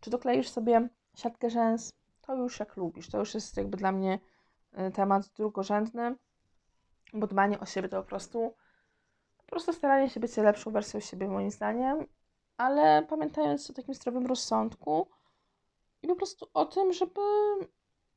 czy 0.00 0.10
dokleisz 0.10 0.48
sobie 0.48 0.88
siatkę 1.16 1.50
rzęs, 1.50 1.92
to 2.22 2.34
już 2.34 2.60
jak 2.60 2.76
lubisz. 2.76 3.10
To 3.10 3.18
już 3.18 3.34
jest 3.34 3.56
jakby 3.56 3.76
dla 3.76 3.92
mnie 3.92 4.18
y, 4.88 4.90
temat 4.90 5.28
drugorzędny, 5.28 6.16
bo 7.12 7.26
dbanie 7.26 7.60
o 7.60 7.66
siebie 7.66 7.88
to 7.88 8.02
po 8.02 8.08
prostu 8.08 8.54
po 9.36 9.50
prostu 9.50 9.72
staranie 9.72 10.10
się 10.10 10.20
być 10.20 10.36
lepszą 10.36 10.70
wersją 10.70 11.00
siebie 11.00 11.28
moim 11.28 11.50
zdaniem, 11.50 12.06
ale 12.56 13.06
pamiętając 13.08 13.70
o 13.70 13.72
takim 13.72 13.94
zdrowym 13.94 14.26
rozsądku 14.26 15.08
i 16.02 16.08
po 16.08 16.16
prostu 16.16 16.46
o 16.54 16.64
tym, 16.64 16.92
żeby 16.92 17.20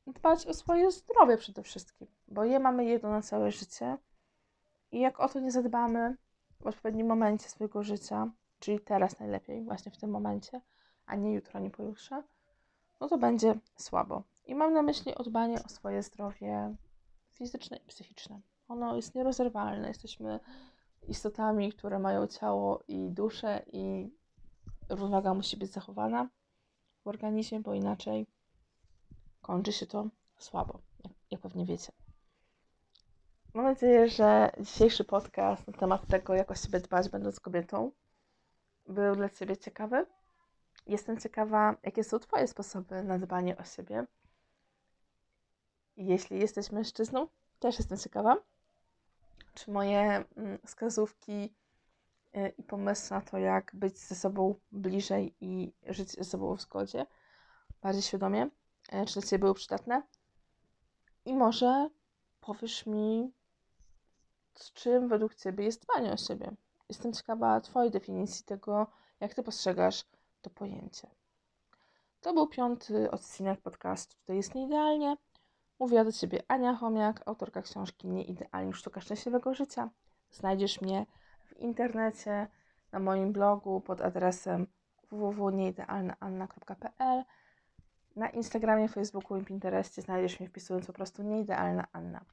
dbać 0.06 0.46
o 0.46 0.54
swoje 0.54 0.90
zdrowie 0.90 1.36
przede 1.36 1.62
wszystkim, 1.62 2.06
bo 2.28 2.44
je 2.44 2.58
mamy 2.58 2.84
jedno 2.84 3.10
na 3.10 3.22
całe 3.22 3.50
życie 3.50 3.96
i 4.92 5.00
jak 5.00 5.20
o 5.20 5.28
to 5.28 5.40
nie 5.40 5.50
zadbamy 5.50 6.16
w 6.60 6.66
odpowiednim 6.66 7.06
momencie 7.06 7.48
swojego 7.48 7.82
życia, 7.82 8.30
czyli 8.58 8.80
teraz 8.80 9.20
najlepiej, 9.20 9.64
właśnie 9.64 9.92
w 9.92 9.96
tym 9.96 10.10
momencie, 10.10 10.60
a 11.06 11.16
nie 11.16 11.34
jutro, 11.34 11.60
nie 11.60 11.70
pojutrze, 11.70 12.22
no 13.00 13.08
to 13.08 13.18
będzie 13.18 13.54
słabo. 13.76 14.22
I 14.46 14.54
mam 14.54 14.72
na 14.72 14.82
myśli 14.82 15.14
odbanie 15.14 15.54
o 15.64 15.68
swoje 15.68 16.02
zdrowie 16.02 16.76
fizyczne 17.30 17.76
i 17.76 17.86
psychiczne. 17.86 18.40
Ono 18.68 18.96
jest 18.96 19.14
nierozerwalne. 19.14 19.88
Jesteśmy 19.88 20.40
istotami, 21.08 21.72
które 21.72 21.98
mają 21.98 22.26
ciało 22.26 22.82
i 22.88 23.10
duszę, 23.10 23.62
i 23.72 24.10
równowaga 24.88 25.34
musi 25.34 25.56
być 25.56 25.72
zachowana 25.72 26.28
w 27.04 27.08
organizmie, 27.08 27.60
bo 27.60 27.74
inaczej 27.74 28.26
kończy 29.42 29.72
się 29.72 29.86
to 29.86 30.08
słabo, 30.38 30.80
jak, 31.04 31.12
jak 31.30 31.40
pewnie 31.40 31.66
wiecie. 31.66 31.92
Mam 33.54 33.64
nadzieję, 33.64 34.08
że 34.08 34.50
dzisiejszy 34.60 35.04
podcast 35.04 35.66
na 35.66 35.72
temat 35.72 36.06
tego, 36.06 36.34
jak 36.34 36.50
o 36.50 36.54
siebie 36.54 36.80
dbać, 36.80 37.08
będąc 37.08 37.40
kobietą, 37.40 37.92
był 38.88 39.16
dla 39.16 39.28
Ciebie 39.28 39.56
ciekawy. 39.56 40.06
Jestem 40.86 41.20
ciekawa, 41.20 41.76
jakie 41.82 42.04
są 42.04 42.18
Twoje 42.18 42.48
sposoby 42.48 43.02
na 43.02 43.18
dbanie 43.18 43.56
o 43.56 43.64
siebie. 43.64 44.06
Jeśli 45.96 46.38
jesteś 46.38 46.72
mężczyzną, 46.72 47.28
też 47.58 47.78
jestem 47.78 47.98
ciekawa, 47.98 48.36
czy 49.54 49.70
moje 49.70 50.24
mm, 50.36 50.58
wskazówki 50.66 51.54
y, 52.36 52.52
i 52.58 52.62
pomysły 52.62 53.16
na 53.16 53.20
to, 53.22 53.38
jak 53.38 53.70
być 53.74 53.98
ze 53.98 54.14
sobą 54.14 54.54
bliżej 54.72 55.34
i 55.40 55.72
żyć 55.86 56.10
ze 56.10 56.24
sobą 56.24 56.56
w 56.56 56.60
zgodzie, 56.60 57.06
bardziej 57.82 58.02
świadomie, 58.02 58.50
E, 58.90 59.06
czy 59.06 59.12
dla 59.12 59.22
Ciebie 59.22 59.38
były 59.38 59.54
przydatne. 59.54 60.02
I 61.24 61.34
może 61.34 61.90
powiesz 62.40 62.86
mi, 62.86 63.32
z 64.54 64.72
czym 64.72 65.08
według 65.08 65.34
Ciebie 65.34 65.64
jest 65.64 65.82
dbanie 65.82 66.12
o 66.12 66.16
siebie. 66.16 66.50
Jestem 66.88 67.12
ciekawa 67.12 67.60
Twojej 67.60 67.90
definicji 67.90 68.44
tego, 68.44 68.86
jak 69.20 69.34
Ty 69.34 69.42
postrzegasz 69.42 70.04
to 70.42 70.50
pojęcie. 70.50 71.08
To 72.20 72.34
był 72.34 72.48
piąty 72.48 73.10
odcinek 73.10 73.60
podcastu 73.60 74.16
Tutaj 74.16 74.36
jest 74.36 74.54
nieidealnie. 74.54 75.16
Mówiła 75.78 76.04
do 76.04 76.12
Ciebie 76.12 76.42
Ania 76.48 76.74
Chomiak, 76.74 77.28
autorka 77.28 77.62
książki 77.62 78.08
Nieidealnie 78.08 78.72
Sztuka 78.72 79.00
Szczęśliwego 79.00 79.54
Życia. 79.54 79.90
Znajdziesz 80.30 80.80
mnie 80.80 81.06
w 81.44 81.58
internecie, 81.58 82.48
na 82.92 82.98
moim 82.98 83.32
blogu 83.32 83.80
pod 83.80 84.00
adresem 84.00 84.66
www.nieidealnaanna.pl 85.10 87.24
na 88.16 88.28
Instagramie, 88.28 88.88
Facebooku 88.88 89.36
i 89.36 89.44
Pinterestie 89.44 90.02
znajdziesz 90.02 90.40
mnie 90.40 90.48
wpisując 90.48 90.86
po 90.86 90.92
prostu 90.92 91.22
nieidealna 91.22 91.86
Anna. 91.92 92.24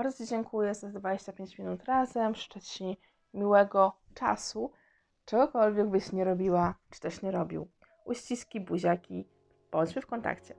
Bardzo 0.00 0.18
Ci 0.18 0.26
dziękuję 0.26 0.74
za 0.74 0.88
25 0.88 1.58
minut 1.58 1.84
razem. 1.84 2.34
Życzę 2.34 2.60
Ci 2.60 2.96
miłego 3.34 3.96
czasu. 4.14 4.72
czegokolwiek 5.24 5.88
byś 5.88 6.12
nie 6.12 6.24
robiła, 6.24 6.74
czy 6.90 7.00
też 7.00 7.22
nie 7.22 7.30
robił. 7.30 7.68
Uściski, 8.04 8.60
buziaki, 8.60 9.28
bądźmy 9.72 10.02
w 10.02 10.06
kontakcie. 10.06 10.54